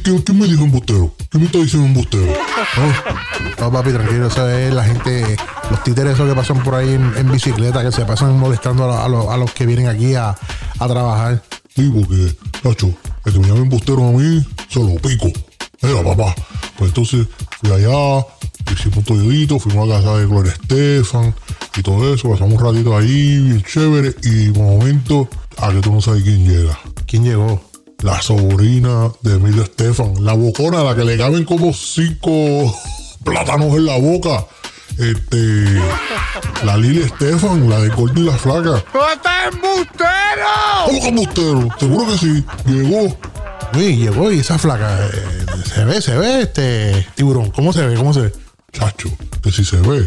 [0.04, 1.12] ¿Quién, quién me dijo embustero?
[1.28, 2.32] ¿Quién me está diciendo embustero?
[3.58, 5.36] No, papi, tranquilo, eso es la gente,
[5.70, 8.86] los títeres esos que pasan por ahí en, en bicicleta, que se pasan molestando a,
[8.86, 10.36] lo- a los- a los que vienen aquí a,
[10.78, 11.42] a trabajar.
[11.74, 12.92] Sí, porque, Nacho,
[13.24, 15.26] el que me llame embustero a mí, se lo pico.
[15.80, 16.32] Mira, papá.
[16.78, 17.26] Pues entonces
[17.60, 18.24] fui allá,
[18.70, 21.34] hicimos un todito, fuimos a casa de Gloria Estefan
[21.76, 22.30] y todo eso.
[22.30, 24.14] Pasamos un ratito ahí, bien chévere.
[24.22, 26.78] Y de momento, a que tú no sabes quién llega.
[27.06, 27.62] ¿Quién llegó?
[28.00, 32.30] La sobrina de Emilio Estefan, la bocona, a la que le caben como cinco
[33.24, 34.46] plátanos en la boca.
[34.98, 35.80] Este,
[36.64, 38.84] la Lili Estefan, la de Gordo y la Flaca.
[40.86, 41.68] ¿Cómo que embustero?
[41.78, 42.44] Seguro que sí.
[42.66, 43.16] Llegó.
[43.74, 47.50] Uy, llegó y esa flaca, eh, se ve, se ve este tiburón.
[47.50, 47.94] ¿Cómo se ve?
[47.94, 48.32] ¿Cómo se ve?
[48.72, 49.10] Chacho,
[49.42, 50.06] que si se ve,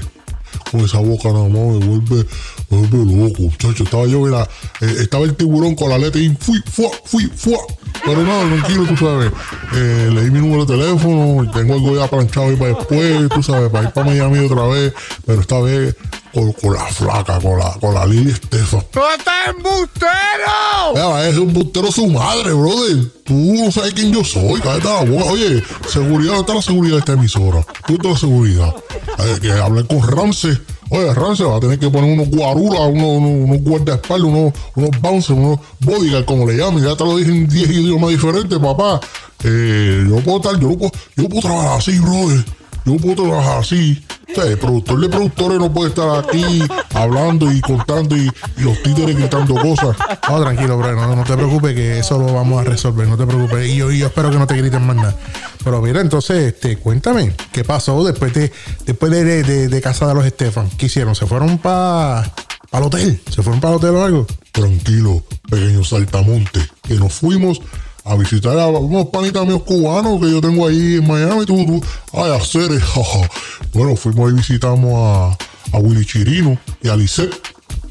[0.71, 2.25] con esa boca nada más me vuelve,
[2.69, 3.83] me vuelve loco, chacho.
[3.83, 4.47] Estaba yo, mira,
[4.81, 7.55] eh, estaba el tiburón con la letra y fui, fui, fui, fui.
[8.03, 9.31] Pero nada, tranquilo, tú sabes.
[9.75, 13.69] Eh, leí mi número de teléfono, tengo algo ya planchado ahí para después, tú sabes,
[13.69, 14.93] para ir para Miami otra vez.
[15.25, 15.95] Pero esta vez
[16.35, 18.83] con, con la flaca, con la, con la Lili Estefan.
[18.93, 20.91] ¡No estás embustero!
[20.93, 23.09] Mira, es un bustero su madre, brother.
[23.23, 25.31] Tú no sabes quién yo soy, cállate la boca.
[25.31, 27.65] Oye, seguridad, ¿dónde está la seguridad de esta emisora?
[27.87, 28.75] ¿Dónde está la seguridad?
[29.19, 30.59] Eh, que hablé con Rance.
[30.89, 35.01] Oye, Rance va a tener que poner unos guaruras, unos, unos, unos guardaespaldas, unos, unos
[35.01, 36.83] bouncers, unos bodyguards, como le llaman.
[36.83, 38.99] Ya te lo dije en 10 idiomas diferentes, papá.
[39.45, 42.43] Eh, yo puedo estar, yo puedo, yo puedo trabajar así, brother.
[42.85, 44.03] Yo no puedo trabajar así.
[44.31, 46.61] O sea, el productor de productores no puede estar aquí
[46.93, 49.95] hablando y contando y, y los títeres gritando cosas.
[50.29, 50.93] No, tranquilo, bro.
[50.95, 53.07] No, no te preocupes que eso lo vamos a resolver.
[53.07, 53.67] No te preocupes.
[53.69, 55.15] Y yo, yo espero que no te griten más nada.
[55.63, 58.51] Pero mira, entonces, este, cuéntame, ¿qué pasó después de,
[58.85, 60.69] después de, de, de- de casa de los Estefan?
[60.77, 61.15] ¿Qué hicieron?
[61.15, 62.31] ¿Se fueron para
[62.71, 63.21] el hotel?
[63.29, 64.27] ¿Se fueron para el hotel o algo?
[64.51, 67.61] Tranquilo, pequeño saltamonte, que nos fuimos
[68.05, 71.45] a visitar a unos panitas míos cubanos que yo tengo ahí en Miami.
[71.45, 71.81] Tú, tú,
[72.13, 72.39] ay, a
[72.79, 73.29] jaja.
[73.73, 75.37] Bueno, fuimos y visitamos a,
[75.75, 77.33] a Willy Chirino y a Lisette.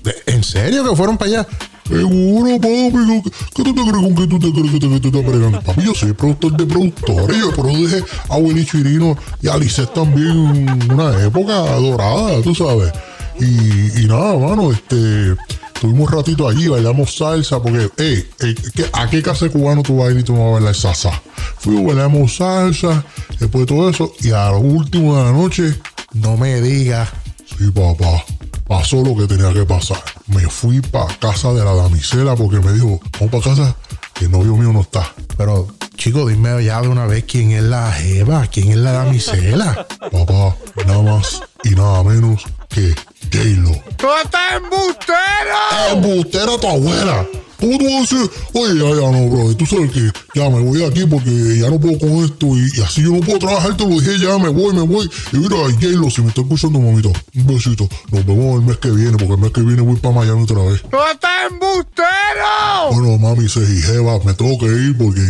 [0.04, 1.48] ¿De- ¿En serio que fueron para allá?
[1.88, 3.22] Seguro, papi.
[3.54, 5.60] ¿Qué, tú te crees con qué tú te crees que te, que te bregando?
[5.60, 7.36] Papi, yo soy productor de productores.
[7.36, 9.56] Yo produje a Willy Chirino y a
[9.92, 12.92] también una época dorada, tú sabes.
[13.40, 15.34] Y, y nada, mano, este.
[15.74, 20.12] Estuvimos un ratito allí, bailamos salsa, porque, ¿qué- ¿a qué casa cubano tú vas a
[20.12, 21.10] ir y tú vas a bailar salsa?
[21.58, 23.04] Fuimos, bailamos salsa,
[23.38, 25.74] después de todo eso, y a lo último de la noche,
[26.14, 27.08] No me digas.
[27.44, 28.24] Sí, papá.
[28.68, 30.00] Pasó lo que tenía que pasar.
[30.28, 33.76] Me fui para casa de la damisela porque me dijo, vamos para casa,
[34.14, 35.12] que el novio mío no está.
[35.36, 35.66] Pero,
[35.96, 39.86] chico, dime ya de una vez quién es la jeva, quién es la damisela.
[40.12, 40.54] Papá,
[40.86, 42.44] nada más y nada menos
[42.74, 42.94] que
[43.32, 43.70] J-Lo.
[43.70, 45.92] ¡No estás embustero!
[45.92, 47.26] ¡Embustera tu abuela!
[47.60, 48.30] ¿Cómo tú vas a decir?
[48.52, 49.56] Oye, ya, ya no, bro.
[49.56, 52.68] Tú sabes que ya me voy de aquí porque ya no puedo con esto y,
[52.76, 53.76] y así yo no puedo trabajar.
[53.76, 55.08] Te lo dije ya, me voy, me voy.
[55.32, 57.88] Y mira, J-Lo, si me está escuchando, mamita, un besito.
[58.10, 60.62] Nos vemos el mes que viene porque el mes que viene voy para Miami otra
[60.62, 60.82] vez.
[60.92, 62.90] ¡No estás embustero!
[62.90, 65.22] Bueno, mami, se jeva, me tengo que ir porque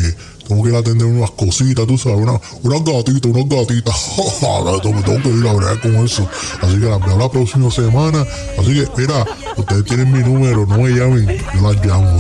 [0.47, 3.95] tengo que ir a atender unas cositas, tú sabes, una, unas gatitas, unas gatitas.
[4.85, 6.29] me tengo que ir a bregar con eso.
[6.61, 8.25] Así que las veo la próxima semana.
[8.59, 9.25] Así que, mira,
[9.57, 12.19] ustedes tienen mi número, no me llamen, yo las llamo.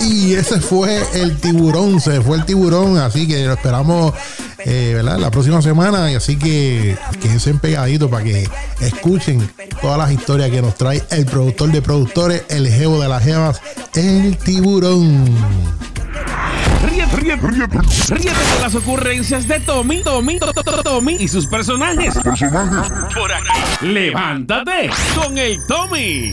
[0.00, 4.14] Y ese fue el tiburón, se fue el tiburón, así que lo esperamos,
[4.64, 5.18] eh, ¿verdad?
[5.18, 8.48] La próxima semana, y así que quédense pegaditos para que
[8.80, 9.46] escuchen
[9.82, 13.60] todas las historias que nos trae el productor de productores, el jevo de las jevas,
[13.94, 15.89] el tiburón.
[16.84, 17.78] Ríete, ríete, ríete,
[18.08, 22.14] ríete con las ocurrencias de Tommy, Tommy, To- To- To- Tommy y sus personajes.
[23.14, 23.86] Por aquí.
[23.86, 26.30] Levántate con el Tommy.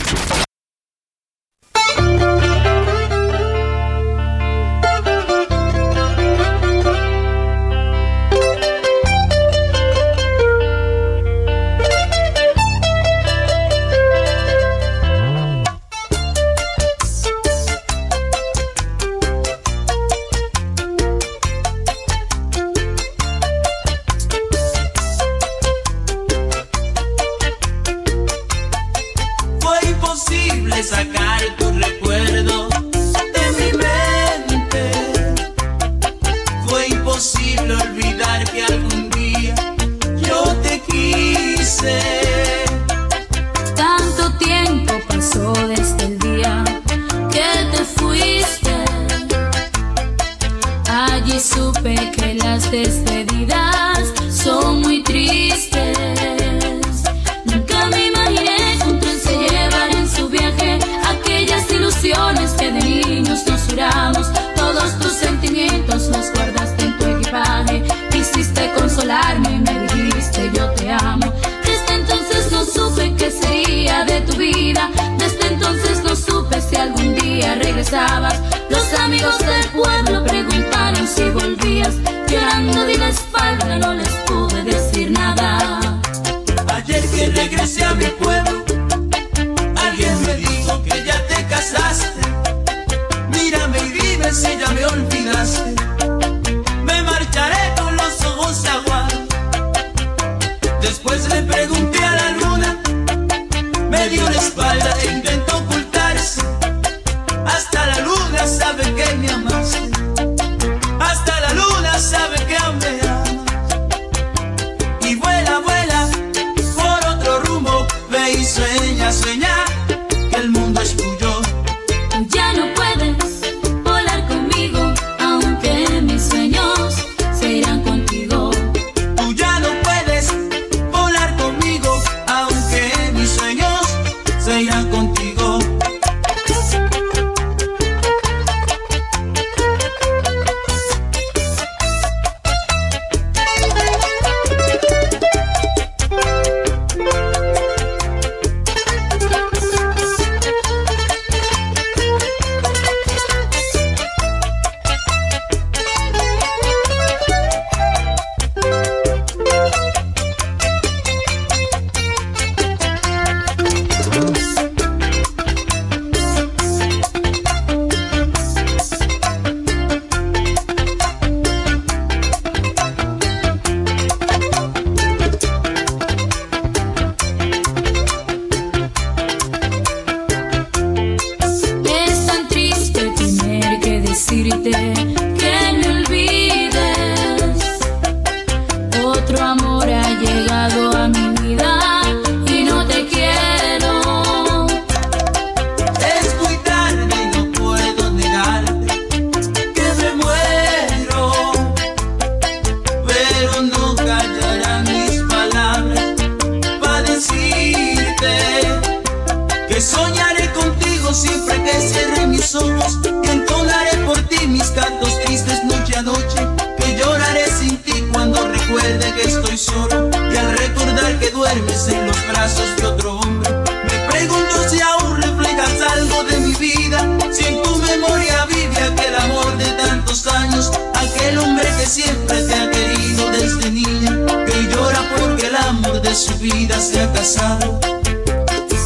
[221.48, 223.50] Duermes en los brazos de otro hombre.
[223.50, 227.00] Me pregunto si aún reflejas algo de mi vida,
[227.32, 232.54] si en tu memoria vive aquel amor de tantos años, aquel hombre que siempre te
[232.54, 234.10] ha querido desde niña,
[234.46, 237.80] que llora porque el amor de su vida se ha casado.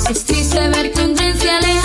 [0.08, 1.81] Es triste ver que un aleja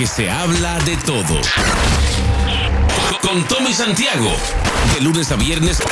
[0.00, 1.42] Porque se habla de todo.
[3.20, 4.34] Con Tommy Santiago.
[4.94, 5.82] De lunes a viernes.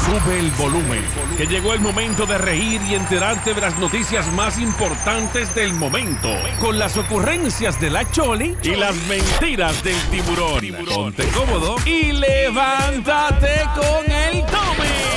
[0.05, 1.05] Sube el volumen.
[1.37, 6.29] Que llegó el momento de reír y enterarte de las noticias más importantes del momento.
[6.59, 10.85] Con las ocurrencias de la Choli y las mentiras del tiburón.
[10.93, 15.10] Ponte cómodo y levántate con el Tommy.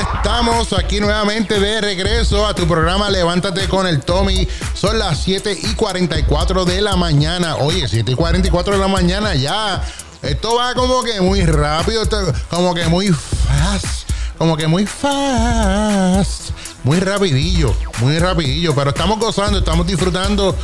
[0.00, 4.48] Estamos aquí nuevamente de regreso a tu programa Levántate con el Tommy.
[4.72, 7.56] Son las 7 y 44 de la mañana.
[7.56, 9.82] Oye, 7 y 44 de la mañana ya.
[10.22, 12.02] Esto va como que muy rápido,
[12.48, 14.08] como que muy fast.
[14.38, 16.50] Como que muy fast.
[16.84, 18.74] Muy rapidillo, muy rapidillo.
[18.74, 20.56] Pero estamos gozando, estamos disfrutando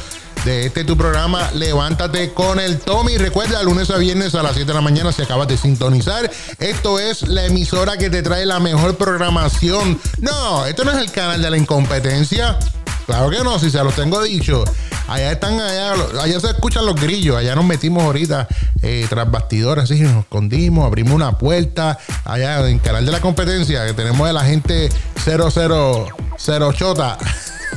[0.45, 3.17] de este tu programa Levántate con el Tommy.
[3.19, 6.31] Recuerda, lunes a viernes a las 7 de la mañana si acabas de sintonizar.
[6.59, 9.99] Esto es la emisora que te trae la mejor programación.
[10.19, 12.59] No, esto no es el canal de la incompetencia.
[13.07, 14.65] Claro que no, si se los tengo dicho.
[15.09, 17.37] Allá están, allá, allá se escuchan los grillos.
[17.37, 18.47] Allá nos metimos ahorita
[18.83, 21.99] eh, tras bastidores, así nos escondimos, abrimos una puerta.
[22.25, 24.91] Allá en canal de la competencia, que tenemos a la gente
[25.25, 25.51] 000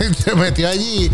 [0.17, 1.11] se metió allí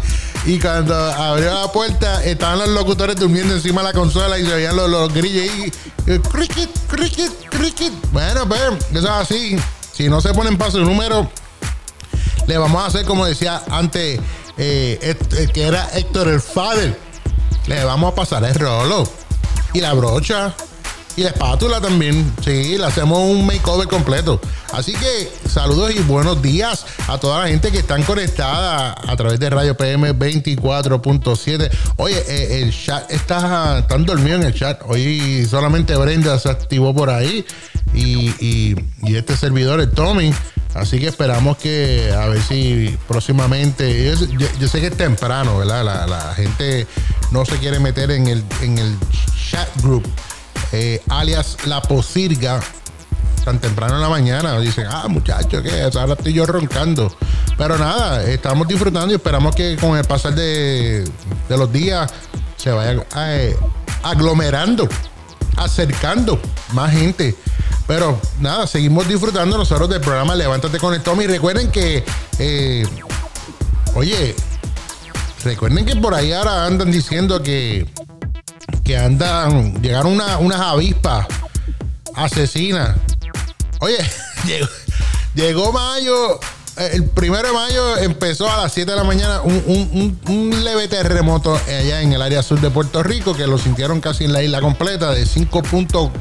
[0.48, 4.56] y cuando abrió la puerta estaban los locutores durmiendo encima de la consola y se
[4.56, 5.74] veían los, los grillos ahí.
[6.08, 7.91] eh, Cricket, cricket, cricket.
[8.14, 9.58] Bueno, pues, eso es así.
[9.91, 11.30] Si no se ponen paso el número,
[12.48, 14.22] le vamos a hacer como decía antes,
[14.58, 16.98] eh, eh, que era Héctor el Father.
[17.66, 19.06] Le vamos a pasar el rolo
[19.74, 20.54] y la brocha
[21.18, 22.32] y la espátula también.
[22.45, 24.39] Sí, le hacemos un makeover completo.
[24.72, 29.39] Así que saludos y buenos días a toda la gente que están conectada a través
[29.39, 31.70] de Radio PM 24.7.
[31.97, 34.80] Oye, eh, el chat está están dormidos en el chat.
[34.88, 37.43] Hoy solamente Brenda se activó por ahí
[37.93, 38.76] y, y-
[39.15, 40.32] este servidor, el Tommy.
[40.76, 44.13] Así que esperamos que a ver si próximamente.
[44.59, 45.84] Yo sé que es temprano, ¿verdad?
[45.84, 46.86] La, la gente
[47.32, 48.95] no se quiere meter en el, en el
[49.49, 50.05] chat group,
[50.72, 52.59] eh, alias La Posirga,
[53.45, 54.59] tan temprano en la mañana.
[54.59, 55.95] Dicen, ah, muchachos, ¿qué es?
[55.95, 57.15] Ahora estoy yo roncando.
[57.57, 61.03] Pero nada, estamos disfrutando y esperamos que con el pasar de,
[61.49, 62.11] de los días
[62.55, 63.55] se vaya eh,
[64.03, 64.88] aglomerando,
[65.55, 66.39] acercando
[66.74, 67.36] más gente.
[67.88, 71.26] Pero nada, seguimos disfrutando nosotros del programa Levántate con el Tommy.
[71.26, 72.03] Recuerden que,
[72.38, 72.86] eh,
[73.95, 74.36] oye,
[75.43, 77.88] recuerden que por ahí ahora andan diciendo que,
[78.88, 81.27] que andan, llegaron una- unas avispas
[82.15, 82.95] asesinas.
[83.81, 83.97] Oye,
[85.35, 86.39] llegó, mayo,
[86.77, 90.33] eh, el primero de mayo empezó a las 7 de la mañana un, un- un-
[90.33, 94.23] un leve terremoto allá en el área sur de Puerto Rico que lo sintieron casi
[94.23, 96.11] en la isla completa de 5.4,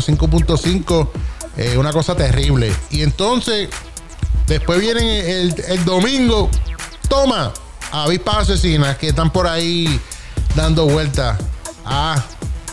[0.00, 1.08] 5.5,
[1.56, 2.72] eh, una cosa terrible.
[2.90, 3.68] Y entonces,
[4.46, 6.48] después vienen el, el domingo,
[7.08, 7.52] toma,
[7.90, 10.00] avispas asesinas que están por ahí
[10.54, 11.38] dando vueltas.
[11.84, 12.22] Ah,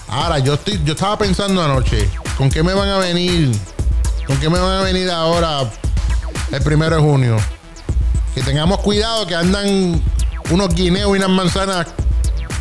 [0.07, 3.51] ahora yo estoy, yo estaba pensando anoche, ¿con qué me van a venir?
[4.26, 5.70] ¿Con qué me van a venir ahora
[6.51, 7.38] el primero de junio?
[8.36, 10.01] Que tengamos cuidado que andan
[10.51, 11.88] unos guineos y unas manzanas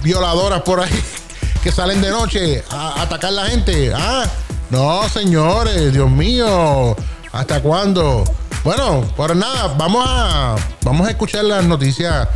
[0.02, 1.02] violadoras por ahí
[1.62, 3.92] que salen de noche a, atacar a la gente.
[3.94, 4.24] Ah,
[4.70, 6.96] No, señores, Dios mío.
[7.32, 8.24] ¿Hasta cuándo?
[8.64, 12.28] Bueno, por nada, vamos a, vamos a escuchar las noticias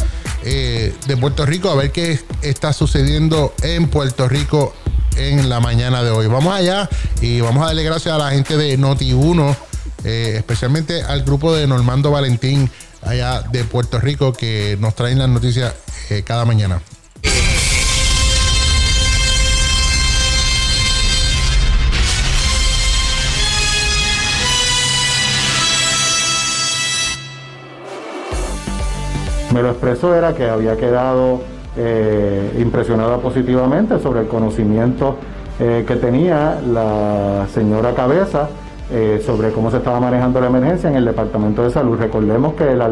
[0.45, 4.74] eh, de Puerto Rico, a ver qué está sucediendo en Puerto Rico
[5.16, 6.26] en la mañana de hoy.
[6.26, 6.88] Vamos allá
[7.20, 9.57] y vamos a darle gracias a la gente de Noti1,
[10.05, 12.70] eh, especialmente al grupo de Normando Valentín
[13.03, 15.74] allá de Puerto Rico que nos traen las noticias
[16.11, 16.80] eh, cada mañana.
[29.53, 31.40] Me lo expresó era que había quedado
[31.76, 35.16] eh, impresionada positivamente sobre el conocimiento
[35.61, 38.48] eh, que tenía la señora Cabeza
[38.90, 41.98] eh, sobre cómo se estaba manejando la emergencia en el Departamento de Salud.
[41.98, 42.90] Recordemos que la,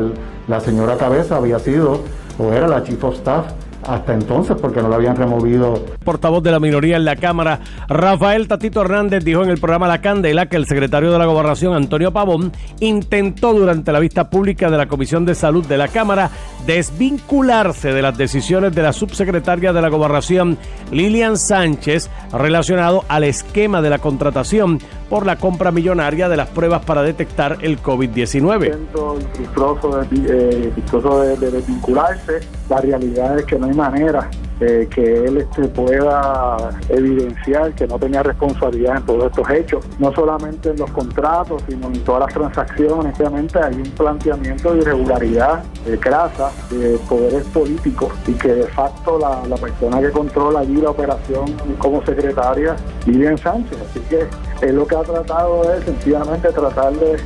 [0.48, 2.00] la señora Cabeza había sido
[2.38, 3.46] o era la Chief of Staff
[3.87, 5.85] hasta entonces porque no lo habían removido.
[6.05, 10.01] Portavoz de la minoría en la Cámara, Rafael Tatito Hernández, dijo en el programa La
[10.01, 14.76] Candela que el secretario de la Gobernación, Antonio Pavón, intentó durante la vista pública de
[14.76, 16.31] la Comisión de Salud de la Cámara
[16.66, 20.59] desvincularse de las decisiones de la subsecretaria de la Gobernación,
[20.91, 24.78] Lilian Sánchez, relacionado al esquema de la contratación
[25.09, 28.66] por la compra millonaria de las pruebas para detectar el COVID-19.
[28.66, 32.41] intento frustroso de, eh, vistoso de, de desvincularse.
[32.68, 34.28] La realidad es que no manera
[34.60, 40.70] que él este, pueda evidenciar que no tenía responsabilidad en todos estos hechos, no solamente
[40.70, 43.18] en los contratos, sino en todas las transacciones.
[43.18, 49.18] Obviamente hay un planteamiento de irregularidad de crasa de poderes políticos y que de facto
[49.18, 51.46] la, persona que controla allí la operación
[51.78, 53.78] como secretaria, Lilian Sánchez.
[53.90, 54.26] Así que
[54.66, 57.16] él lo que ha tratado es sencillamente tratar de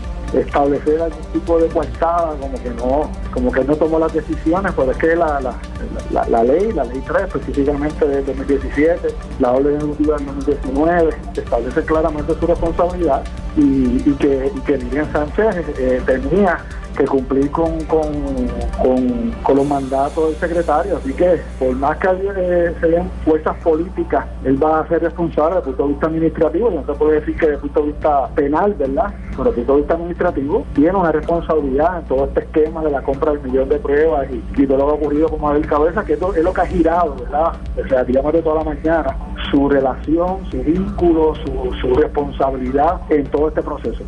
[0.40, 4.90] establecer algún tipo de coartada, como que no, como que no tomó las decisiones, pero
[4.90, 9.08] es que la, la, la, ley, la ley 3 específicamente del 2017,
[9.38, 13.24] la orden ejecutiva del 2019, establece claramente su responsabilidad
[13.56, 16.58] y, y que, y que Sánchez eh, tenía
[16.96, 18.04] que cumplir con, con,
[19.42, 20.96] con, los mandatos del secretario.
[20.96, 25.70] Así que, por más que eh, sean fuerzas políticas, él va a ser responsable desde
[25.70, 26.70] el punto de vista administrativo.
[26.70, 29.14] No se puede decir que desde el punto de vista penal, ¿verdad?
[29.30, 32.90] Pero desde el punto de vista administrativo, tiene una responsabilidad en todo este esquema de
[32.90, 35.66] la compra del millón de pruebas y, y todo lo que ha ocurrido con Abel
[35.66, 37.52] Cabeza, que esto es lo que ha girado, ¿verdad?
[37.82, 39.16] O sea, digamos de toda la mañana,
[39.50, 44.04] su relación, su vínculo, su, su responsabilidad en todo este proceso.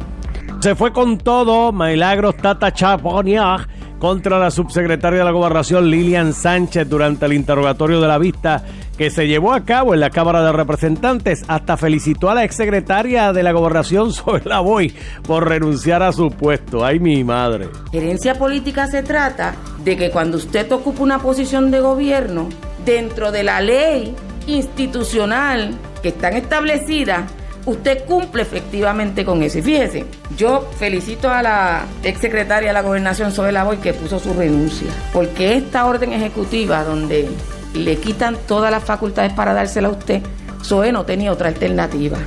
[0.60, 6.88] Se fue con todo Milagros Tata Chaponiag contra la subsecretaria de la Gobernación Lilian Sánchez
[6.88, 8.64] durante el interrogatorio de la vista
[8.96, 11.44] que se llevó a cabo en la Cámara de Representantes.
[11.46, 14.92] Hasta felicitó a la exsecretaria de la Gobernación Soela Boy
[15.26, 16.84] por renunciar a su puesto.
[16.84, 17.68] Ay, mi madre.
[17.92, 19.54] Gerencia política se trata
[19.84, 22.48] de que cuando usted ocupa una posición de gobierno,
[22.84, 24.14] dentro de la ley
[24.46, 27.24] institucional que están establecidas,
[27.66, 29.58] usted cumple efectivamente con eso.
[29.58, 30.06] Y fíjese,
[30.36, 35.56] yo felicito a la exsecretaria de la Gobernación, Soela Boy, que puso su renuncia, porque
[35.56, 37.28] esta orden ejecutiva donde
[37.74, 40.22] le quitan todas las facultades para dársela a usted,
[40.64, 42.18] Zoe no tenía otra alternativa.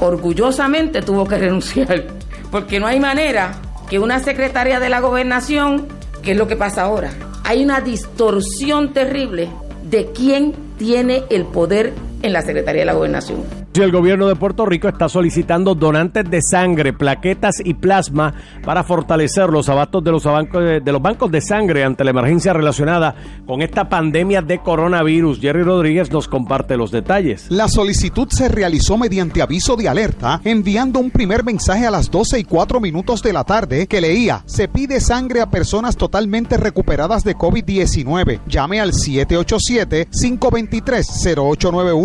[0.00, 2.04] Orgullosamente tuvo que renunciar,
[2.50, 3.60] porque no hay manera
[3.90, 5.86] que una secretaria de la gobernación,
[6.22, 7.10] que es lo que pasa ahora,
[7.44, 9.48] hay una distorsión terrible
[9.84, 11.92] de quién tiene el poder
[12.22, 13.40] en la Secretaría de la Gobernación.
[13.74, 18.32] Y el gobierno de Puerto Rico está solicitando donantes de sangre, plaquetas y plasma
[18.64, 22.10] para fortalecer los abastos de los, bancos de, de los bancos de sangre ante la
[22.10, 23.14] emergencia relacionada
[23.46, 25.40] con esta pandemia de coronavirus.
[25.40, 27.50] Jerry Rodríguez nos comparte los detalles.
[27.50, 32.38] La solicitud se realizó mediante aviso de alerta, enviando un primer mensaje a las 12
[32.38, 37.24] y 4 minutos de la tarde que leía: Se pide sangre a personas totalmente recuperadas
[37.24, 38.40] de COVID-19.
[38.46, 38.94] Llame al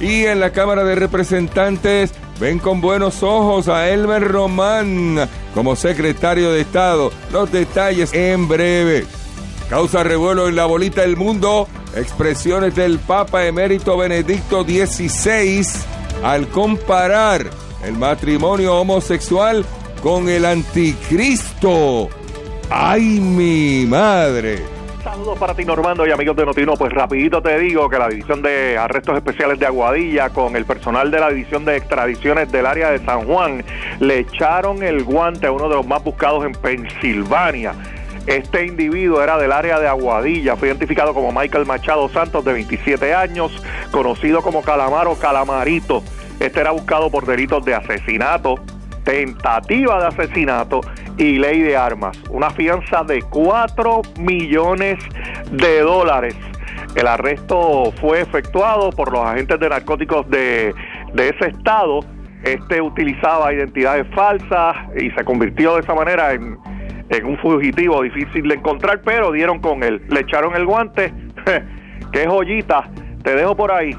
[0.00, 6.52] Y en la Cámara de Representantes ven con buenos ojos a Elmer Román como secretario
[6.52, 7.10] de Estado.
[7.32, 9.06] Los detalles en breve.
[9.68, 11.68] Causa revuelo en la bolita del mundo.
[11.94, 15.66] Expresiones del Papa emérito Benedicto XVI
[16.22, 17.50] al comparar
[17.84, 19.64] el matrimonio homosexual
[20.02, 22.08] con el anticristo.
[22.70, 24.77] ¡Ay, mi madre!
[25.02, 26.74] Saludos para ti, Normando y amigos de Notino.
[26.74, 31.10] Pues rapidito te digo que la División de Arrestos Especiales de Aguadilla con el personal
[31.10, 33.64] de la División de Extradiciones del área de San Juan
[34.00, 37.74] le echaron el guante a uno de los más buscados en Pensilvania.
[38.26, 43.14] Este individuo era del área de Aguadilla, fue identificado como Michael Machado Santos, de 27
[43.14, 43.52] años,
[43.92, 46.02] conocido como Calamaro Calamarito.
[46.40, 48.56] Este era buscado por delitos de asesinato,
[49.04, 50.80] tentativa de asesinato
[51.18, 52.16] y ley de armas.
[52.30, 54.98] Una fianza de 4 millones
[55.50, 56.36] de dólares.
[56.94, 60.74] El arresto fue efectuado por los agentes de narcóticos de,
[61.12, 62.00] de ese estado.
[62.44, 66.56] Este utilizaba identidades falsas y se convirtió de esa manera en,
[67.10, 70.00] en un fugitivo difícil de encontrar, pero dieron con él.
[70.08, 71.12] Le echaron el guante.
[72.12, 72.88] ¡Qué joyita!
[73.22, 73.90] Te dejo por ahí.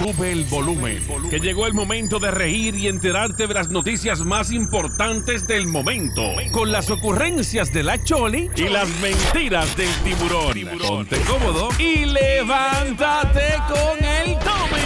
[0.00, 0.98] Sube el volumen,
[1.28, 6.22] que llegó el momento de reír y enterarte de las noticias más importantes del momento,
[6.52, 10.78] con las ocurrencias de la Choli y las mentiras del tiburón.
[10.78, 14.80] Ponte cómodo y levántate con el Tommy.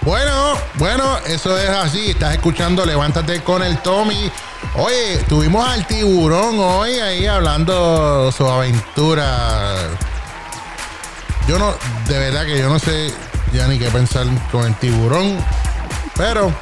[0.00, 2.10] Bueno, bueno, eso es así.
[2.12, 4.30] Estás escuchando Levántate con el Tommy.
[4.78, 9.74] Oye, tuvimos al tiburón hoy ahí hablando su aventura.
[11.48, 11.74] Yo no,
[12.06, 13.10] de verdad que yo no sé
[13.54, 15.38] ya ni qué pensar con el tiburón.
[16.14, 16.52] Pero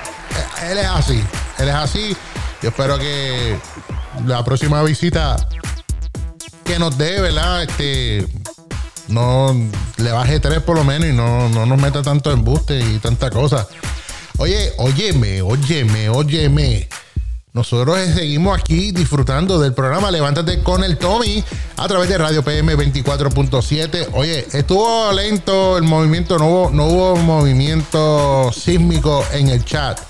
[0.71, 1.25] él es así.
[1.59, 2.17] Él es así.
[2.63, 3.59] Yo espero que
[4.25, 5.37] la próxima visita
[6.65, 7.65] que nos dé, ¿verdad?
[7.65, 8.29] Este
[9.09, 9.57] no
[9.97, 13.29] le baje tres por lo menos y no, no nos meta tanto embuste y tanta
[13.31, 13.67] cosa.
[14.39, 16.89] Oye, óyeme, óyeme, óyeme.
[17.55, 21.45] Nosotros seguimos aquí disfrutando del programa Levántate con el Tommy
[21.77, 24.09] a través de Radio PM 24.7.
[24.13, 30.01] Oye, estuvo lento el movimiento, no hubo, no hubo movimiento sísmico en el chat.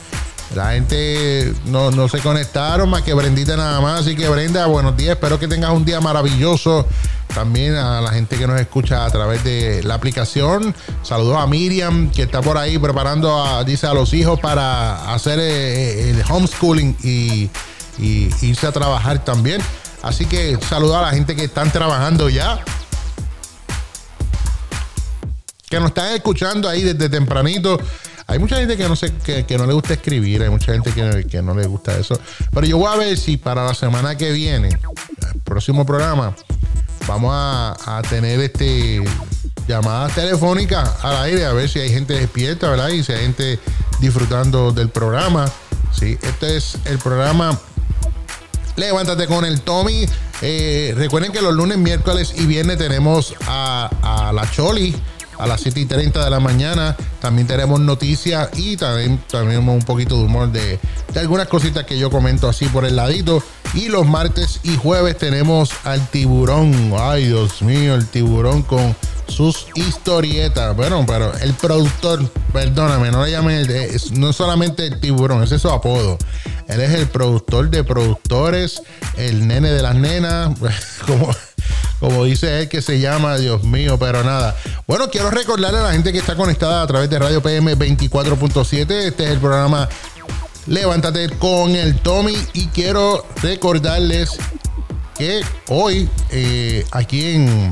[0.54, 4.02] La gente no, no se conectaron más que Brendita nada más.
[4.02, 5.14] Así que Brenda, buenos días.
[5.16, 6.86] Espero que tengas un día maravilloso.
[7.34, 10.72] También a la gente que nos escucha a través de la aplicación.
[11.02, 15.40] Saludos a Miriam, que está por ahí preparando, a, dice, a los hijos para hacer
[15.40, 17.50] eh, el homeschooling y,
[17.98, 19.60] y irse a trabajar también.
[20.02, 22.60] Así que saludos a la gente que están trabajando ya.
[25.68, 27.80] Que nos están escuchando ahí desde tempranito.
[28.26, 30.92] Hay mucha gente que no sé, que, que no le gusta escribir, hay mucha gente
[30.92, 32.18] que, que no le gusta eso.
[32.52, 34.70] Pero yo voy a ver si para la semana que viene,
[35.44, 36.34] próximo programa,
[37.06, 39.02] vamos a, a tener este
[39.68, 42.88] llamadas telefónicas al aire a ver si hay gente despierta, ¿verdad?
[42.88, 43.58] Y si hay gente
[44.00, 45.50] disfrutando del programa.
[45.92, 47.58] Sí, este es el programa
[48.76, 50.06] Levántate con el Tommy.
[50.42, 54.94] Eh, recuerden que los lunes, miércoles y viernes tenemos a, a la Choli
[55.38, 56.96] a las 7 y 30 de la mañana.
[57.20, 60.78] También tenemos noticias y también tenemos un poquito de humor de,
[61.12, 63.42] de algunas cositas que yo comento así por el ladito.
[63.74, 66.92] Y los martes y jueves tenemos al tiburón.
[66.98, 68.94] Ay, Dios mío, el tiburón con
[69.26, 70.76] sus historietas.
[70.76, 75.56] Bueno, pero el productor, perdóname, no le llame, el- es- no solamente el tiburón, ese
[75.56, 76.18] es su apodo.
[76.68, 78.82] Él es el productor de productores,
[79.16, 80.50] el nene de las nenas,
[81.06, 81.30] como,
[82.00, 84.56] como dice él que se llama, Dios mío, pero nada.
[84.86, 88.90] Bueno, quiero recordarle a la gente que está conectada a través de Radio PM 24.7.
[88.90, 89.88] Este es el programa
[90.66, 94.38] Levántate con el Tommy y quiero recordarles
[95.16, 97.70] que hoy eh, aquí en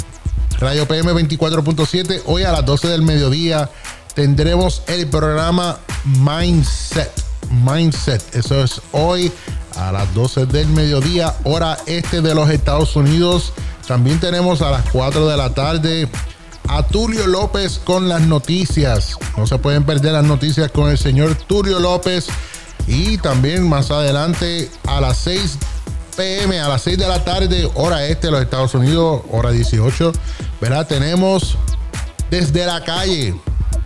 [0.61, 3.71] Radio PM 24.7, hoy a las 12 del mediodía
[4.15, 7.11] tendremos el programa Mindset.
[7.51, 9.33] Mindset, eso es hoy
[9.77, 13.55] a las 12 del mediodía, hora este de los Estados Unidos.
[13.87, 16.09] También tenemos a las 4 de la tarde
[16.69, 19.17] a Tulio López con las noticias.
[19.37, 22.27] No se pueden perder las noticias con el señor Tulio López.
[22.87, 25.59] Y también más adelante a las 6
[26.17, 30.13] pm, a las 6 de la tarde, hora este de los Estados Unidos, hora 18,
[30.61, 30.87] ¿verdad?
[30.87, 31.57] Tenemos
[32.31, 33.35] desde la calle,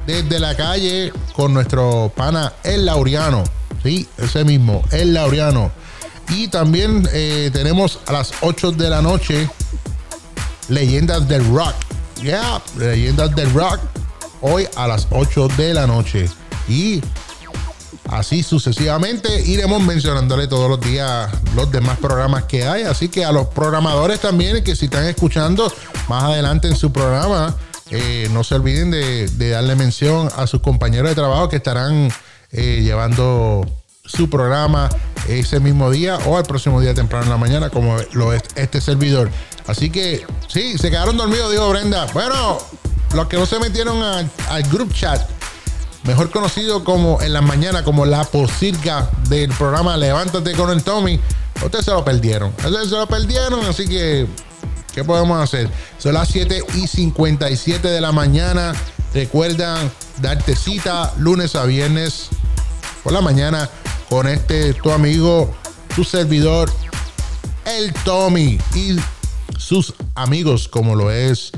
[0.07, 3.45] desde la calle con nuestro pana El Laureano,
[3.83, 4.09] ¿sí?
[4.19, 5.71] Ese mismo, El Laureano.
[6.31, 9.49] Y también eh, tenemos a las 8 de la noche,
[10.69, 11.75] Leyendas del Rock.
[12.23, 13.81] Yeah, Leyendas del Rock.
[14.41, 16.29] Hoy a las 8 de la noche.
[16.69, 17.03] Y
[18.09, 22.83] así sucesivamente iremos mencionándole todos los días los demás programas que hay.
[22.83, 25.73] Así que a los programadores también, que si están escuchando
[26.09, 27.57] más adelante en su programa,
[27.91, 32.11] eh, no se olviden de, darle mención a sus compañeros de trabajo que estarán
[32.51, 33.65] eh, llevando
[34.07, 34.89] su programa
[35.29, 38.81] ese mismo día o el próximo día temprano en la mañana, como lo es este
[38.81, 39.31] servidor.
[39.67, 42.07] Así que, sí, se quedaron dormidos, dijo Brenda.
[42.13, 42.59] Bueno,
[43.15, 45.29] los que no se metieron al, al group chat,
[46.05, 51.21] mejor conocido como en la mañana, como la posirga del programa Levántate con el Tommy,
[51.65, 52.51] ustedes se lo perdieron.
[52.65, 54.27] Ustedes se lo perdieron, así que,
[54.95, 55.69] ¿qué podemos hacer?
[55.99, 58.73] Son las 7 y 57 de la mañana.
[59.13, 62.29] Recuerdan darte cita lunes a viernes
[63.03, 63.69] por la mañana
[64.09, 65.55] con este tu amigo,
[65.95, 66.71] tu servidor,
[67.65, 68.97] el Tommy y
[69.59, 71.51] sus amigos como lo es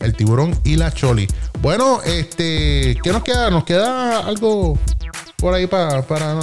[0.00, 1.28] el tiburón y la choli.
[1.60, 3.50] Bueno, este, ¿qué nos queda?
[3.50, 4.78] Nos queda algo
[5.36, 6.38] por ahí para, para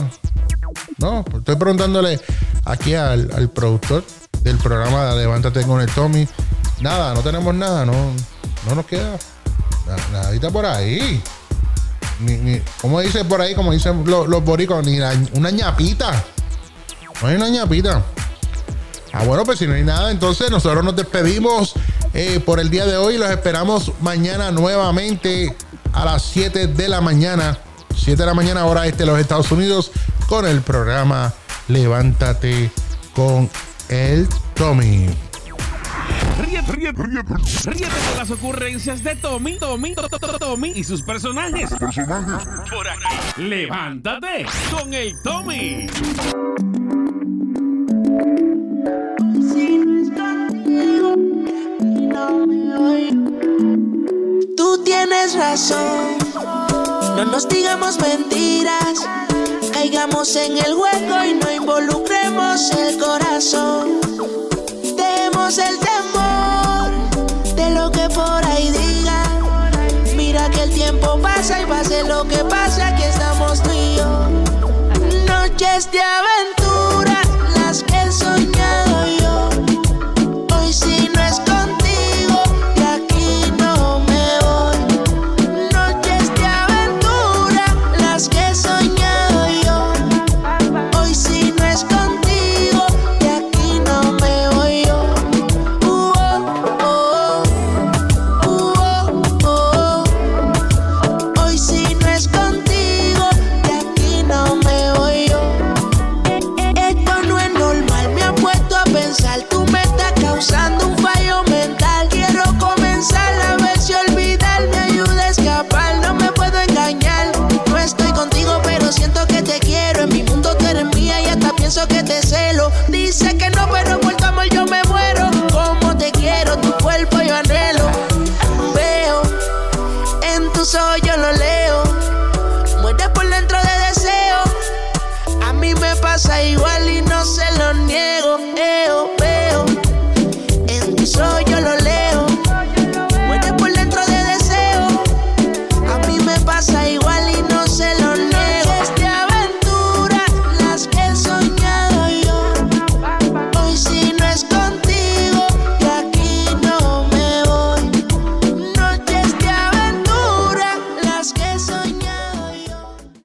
[0.97, 1.25] no.
[1.37, 2.19] Estoy preguntándole
[2.65, 4.05] aquí al, al productor
[4.41, 6.27] del programa de Levántate con el Tommy.
[6.79, 7.93] Nada, no tenemos nada, no,
[8.67, 9.17] no nos queda
[9.85, 11.21] na- nadita por ahí.
[12.19, 16.23] Ni, ni, como dice por ahí, como dicen los, los boricos, ni la- una ñapita.
[17.21, 18.03] No hay una ñapita.
[19.13, 21.73] Ah, bueno, pues si no hay nada, entonces nosotros nos despedimos
[22.13, 23.17] eh, por el día de hoy.
[23.17, 25.55] Los esperamos mañana nuevamente
[25.93, 27.57] a las 7 de la mañana.
[27.95, 29.91] 7 de la mañana, hora este de los Estados Unidos,
[30.27, 31.33] con el programa
[31.67, 32.71] Levántate
[33.13, 33.49] con
[33.89, 35.09] el Tommy.
[36.69, 37.33] Ríete, ríete,
[37.65, 41.69] ríete, de las ocurrencias de Tommy, Tommy, To- To- To- Tommy y sus personajes.
[41.71, 43.41] Por aquí.
[43.41, 45.87] Levántate con el Tommy.
[54.55, 56.17] Tú tienes razón,
[57.15, 58.99] no nos digamos mentiras,
[59.73, 63.99] caigamos en el hueco y no involucremos el corazón.
[64.97, 66.48] Dejemos el temor
[71.39, 74.27] pasa y pase lo que pase, aquí estamos tú y yo.
[75.25, 76.28] Noches de aventura